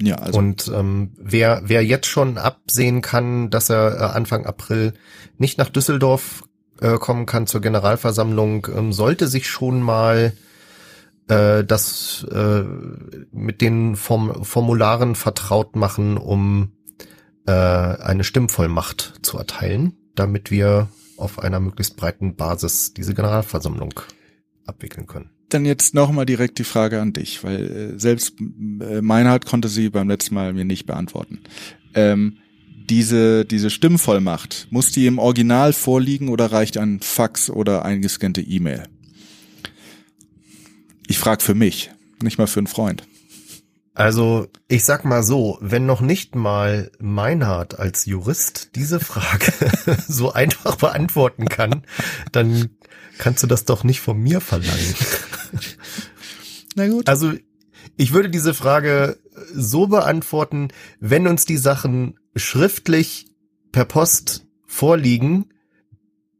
[0.00, 4.94] Ja, also Und ähm, wer, wer jetzt schon absehen kann, dass er äh, Anfang April
[5.38, 6.44] nicht nach Düsseldorf
[6.80, 10.32] äh, kommen kann zur Generalversammlung, ähm, sollte sich schon mal
[11.28, 12.64] äh, das äh,
[13.32, 16.72] mit den Form Formularen vertraut machen, um
[17.46, 23.94] äh, eine Stimmvollmacht zu erteilen, damit wir auf einer möglichst breiten Basis diese Generalversammlung
[24.66, 25.30] abwickeln können.
[25.50, 29.90] dann jetzt nochmal direkt die Frage an dich, weil äh, selbst äh, Meinhard konnte sie
[29.90, 31.40] beim letzten Mal mir nicht beantworten.
[31.94, 32.38] Ähm,
[32.90, 38.84] diese, diese Stimmvollmacht, muss die im Original vorliegen oder reicht ein Fax oder eingescannte E-Mail?
[41.06, 41.90] Ich frage für mich,
[42.22, 43.04] nicht mal für einen Freund.
[43.94, 49.52] Also, ich sag mal so, wenn noch nicht mal Meinhard als Jurist diese Frage
[50.08, 51.82] so einfach beantworten kann,
[52.32, 52.70] dann
[53.18, 54.94] kannst du das doch nicht von mir verlangen.
[56.74, 57.08] Na gut.
[57.08, 57.34] Also,
[57.96, 59.16] ich würde diese Frage
[59.52, 60.68] so beantworten,
[60.98, 63.26] wenn uns die Sachen schriftlich
[63.72, 65.46] per Post vorliegen,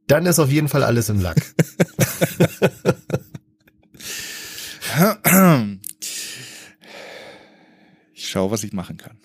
[0.07, 1.41] dann ist auf jeden Fall alles im Lack.
[8.13, 9.17] Ich schaue, was ich machen kann.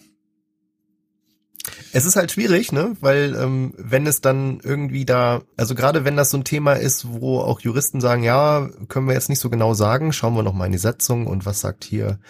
[1.93, 2.97] Es ist halt schwierig, ne?
[3.01, 7.07] Weil ähm, wenn es dann irgendwie da, also gerade wenn das so ein Thema ist,
[7.09, 10.55] wo auch Juristen sagen, ja, können wir jetzt nicht so genau sagen, schauen wir noch
[10.55, 12.21] mal in die Setzung und was sagt hier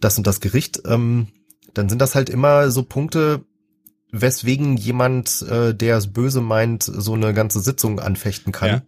[0.00, 1.28] das und das Gericht, ähm,
[1.74, 3.44] dann sind das halt immer so Punkte,
[4.12, 8.68] weswegen jemand, äh, der es böse meint, so eine ganze Sitzung anfechten kann.
[8.68, 8.82] Ja.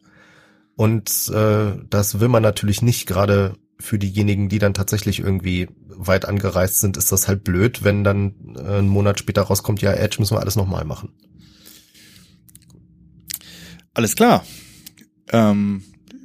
[0.76, 6.26] Und äh, das will man natürlich nicht, gerade für diejenigen, die dann tatsächlich irgendwie weit
[6.26, 10.16] angereist sind, ist das halt blöd, wenn dann äh, einen Monat später rauskommt, ja, Edge
[10.18, 11.10] müssen wir alles nochmal machen.
[13.94, 14.44] Alles klar.
[15.32, 15.82] Ähm,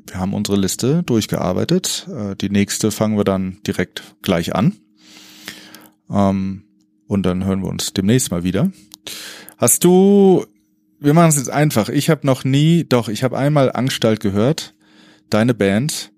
[0.08, 2.08] wir haben unsere Liste durchgearbeitet.
[2.12, 4.76] Äh, die nächste fangen wir dann direkt gleich an.
[6.10, 6.64] Ähm,
[7.08, 8.72] und dann hören wir uns demnächst mal wieder.
[9.58, 10.46] Hast du,
[11.00, 11.90] wir machen es jetzt einfach.
[11.90, 14.74] Ich habe noch nie, doch, ich habe einmal Anstalt gehört,
[15.30, 16.12] deine Band,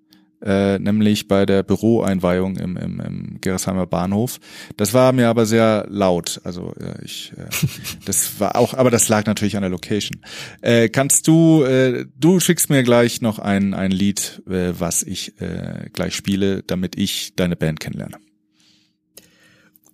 [0.43, 4.39] äh, nämlich bei der Büroeinweihung im, im, im Gerresheimer Bahnhof.
[4.77, 6.41] Das war mir aber sehr laut.
[6.43, 7.45] Also äh, ich, äh,
[8.05, 10.21] das war auch, aber das lag natürlich an der Location.
[10.61, 15.39] Äh, kannst du, äh, du schickst mir gleich noch ein ein Lied, äh, was ich
[15.41, 18.17] äh, gleich spiele, damit ich deine Band kennenlerne.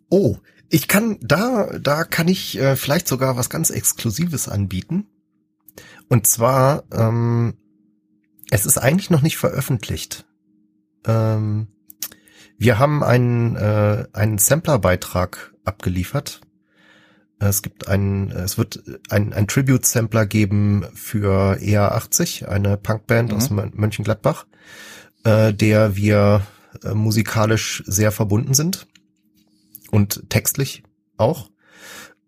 [0.09, 0.37] Oh,
[0.69, 5.05] ich kann, da, da kann ich äh, vielleicht sogar was ganz Exklusives anbieten.
[6.09, 7.55] Und zwar, ähm,
[8.49, 10.25] es ist eigentlich noch nicht veröffentlicht.
[11.05, 11.67] Ähm,
[12.57, 16.41] wir haben einen, äh, einen Sampler-Beitrag abgeliefert.
[17.39, 23.37] Es gibt einen, es wird ein, ein Tribute-Sampler geben für EA80, eine Punkband Mhm.
[23.37, 24.47] aus Mön- Mönchengladbach,
[25.23, 26.41] äh, der wir
[26.83, 28.87] äh, musikalisch sehr verbunden sind
[29.91, 30.83] und textlich
[31.17, 31.49] auch.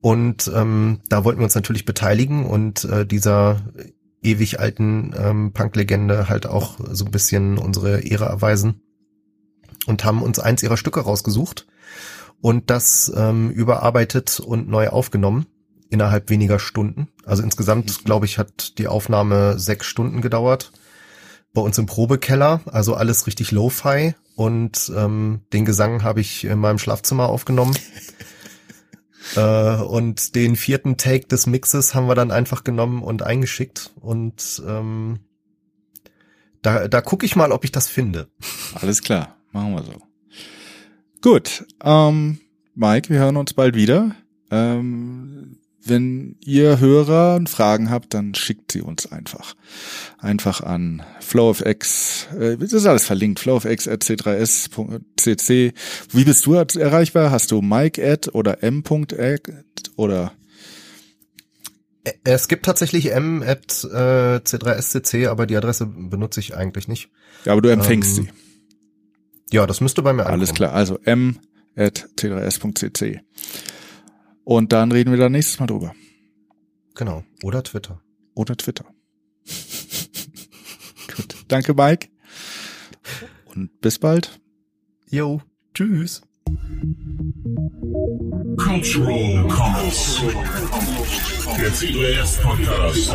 [0.02, 3.62] Und ähm, da wollten wir uns natürlich beteiligen und äh, dieser
[4.22, 8.82] ewig alten ähm, Punk-Legende halt auch so ein bisschen unsere Ehre erweisen
[9.88, 11.68] und haben uns eins ihrer Stücke rausgesucht
[12.42, 15.48] und das ähm, überarbeitet und neu aufgenommen
[15.90, 17.08] innerhalb weniger Stunden.
[17.26, 20.72] Also insgesamt, glaube ich, hat die Aufnahme sechs Stunden gedauert.
[21.54, 26.60] Bei uns im Probekeller, also alles richtig Lo-Fi und ähm, den Gesang habe ich in
[26.60, 27.76] meinem Schlafzimmer aufgenommen.
[29.36, 33.92] Äh, und den vierten Take des Mixes haben wir dann einfach genommen und eingeschickt.
[34.00, 35.20] Und ähm,
[36.62, 38.28] da, da gucke ich mal, ob ich das finde.
[38.74, 39.94] Alles klar, machen wir so.
[41.22, 42.40] Gut, ähm,
[42.76, 44.16] Mike, wir hören uns bald wieder.
[44.52, 45.59] Ähm,
[45.90, 49.56] wenn ihr Hörer Fragen habt, dann schickt sie uns einfach.
[50.20, 55.74] Einfach an flowofx, äh, das ist alles verlinkt, flowofx.c3s.cc.
[56.12, 57.32] Wie bist du erreichbar?
[57.32, 59.42] Hast du Mike at oder m.at
[59.96, 60.32] oder?
[62.24, 67.10] Es gibt tatsächlich m at äh, c3scc, aber die Adresse benutze ich eigentlich nicht.
[67.46, 68.32] Ja, aber du empfängst Ähm, sie.
[69.56, 70.56] Ja, das müsste bei mir Alles ankommen.
[70.70, 71.38] klar, also m
[71.76, 73.20] at c3s.cc.
[74.50, 75.94] Und dann reden wir da nächstes Mal drüber.
[76.96, 77.24] Genau.
[77.44, 78.02] Oder Twitter.
[78.34, 78.84] Oder Twitter.
[81.16, 81.36] Gut.
[81.48, 82.08] Danke, Mike.
[83.46, 84.40] Und bis bald.
[85.08, 85.44] Jo,
[85.76, 86.24] tschüss.
[88.58, 90.22] Cultural Comments.
[91.56, 93.14] Der C3S Podcast.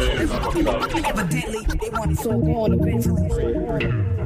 [1.04, 4.23] Evidently, they want it so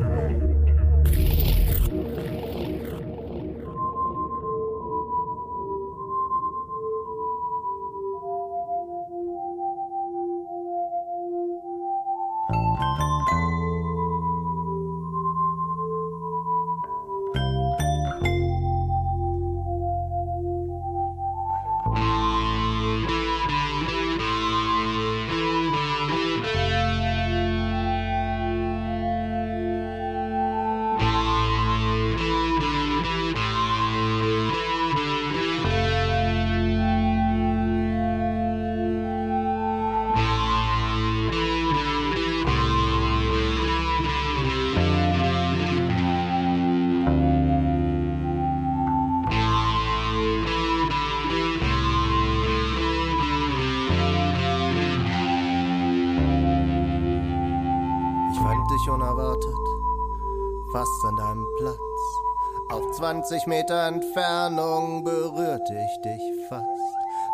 [63.28, 66.64] 20 Meter Entfernung berührte ich dich fast.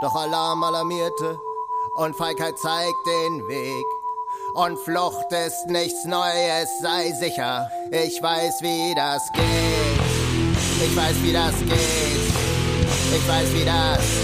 [0.03, 1.38] Doch Alarm alarmierte
[1.95, 3.84] und Feigheit zeigt den Weg.
[4.55, 10.84] Und Flucht ist nichts Neues, sei sicher, ich weiß, wie das geht.
[10.84, 12.34] Ich weiß, wie das geht.
[13.16, 14.24] Ich weiß, wie das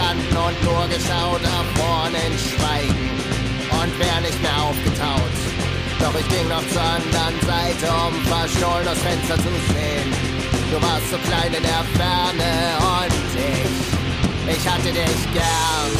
[0.00, 3.10] gestanden und nur geschaut nach vorne Schweigen
[3.70, 5.36] und wär nicht mehr aufgetaut.
[6.00, 10.08] Doch ich ging noch zur anderen Seite, um verstohlen das Fenster zu sehen.
[10.70, 15.90] Du warst so klein in der Ferne und ich, ich hatte dich gern.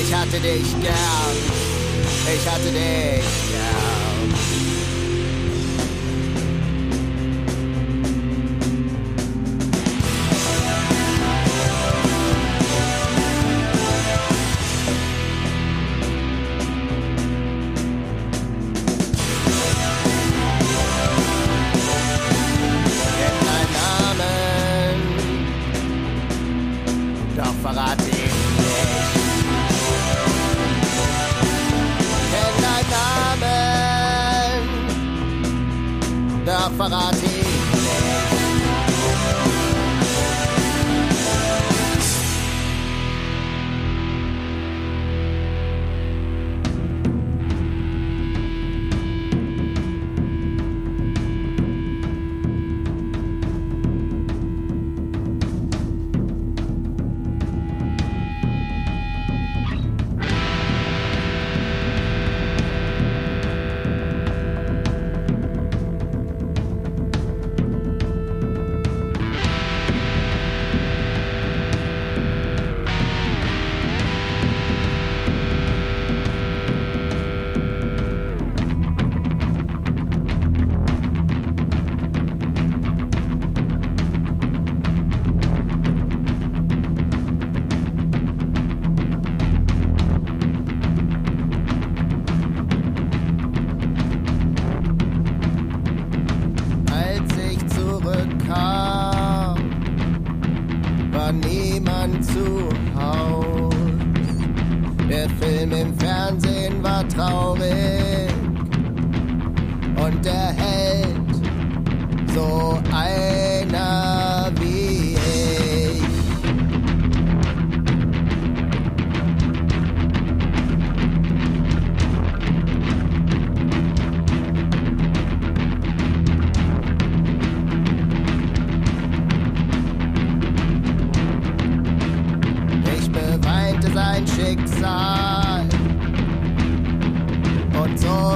[0.00, 1.36] Ich hatte dich gern.
[2.34, 4.87] Ich hatte dich gern.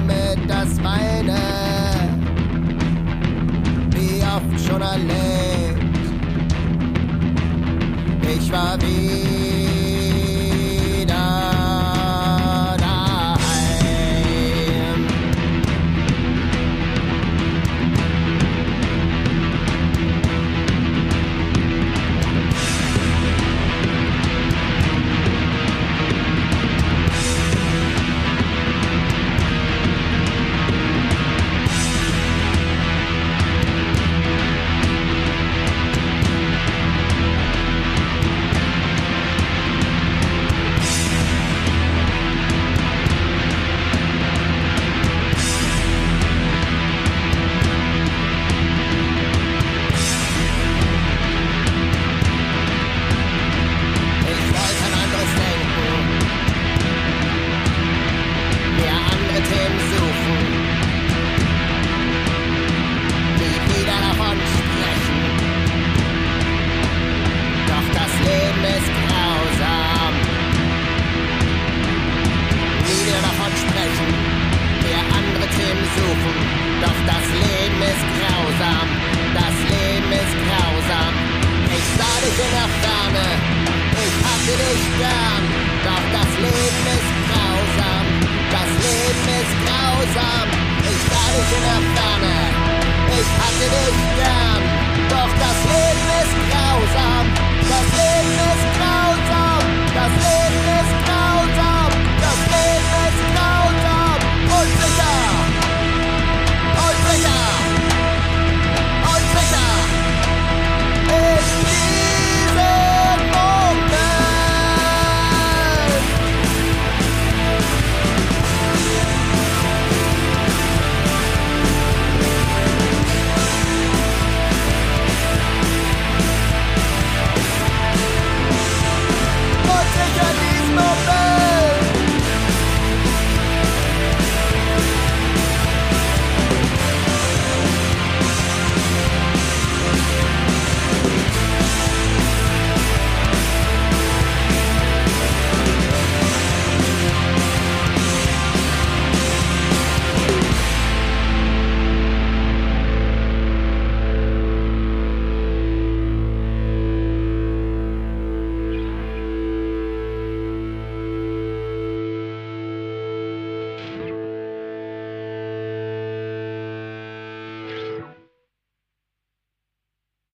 [0.02, 1.38] womit das meine.
[3.90, 5.82] Wie oft schon erlebt,
[8.36, 9.01] ich war wie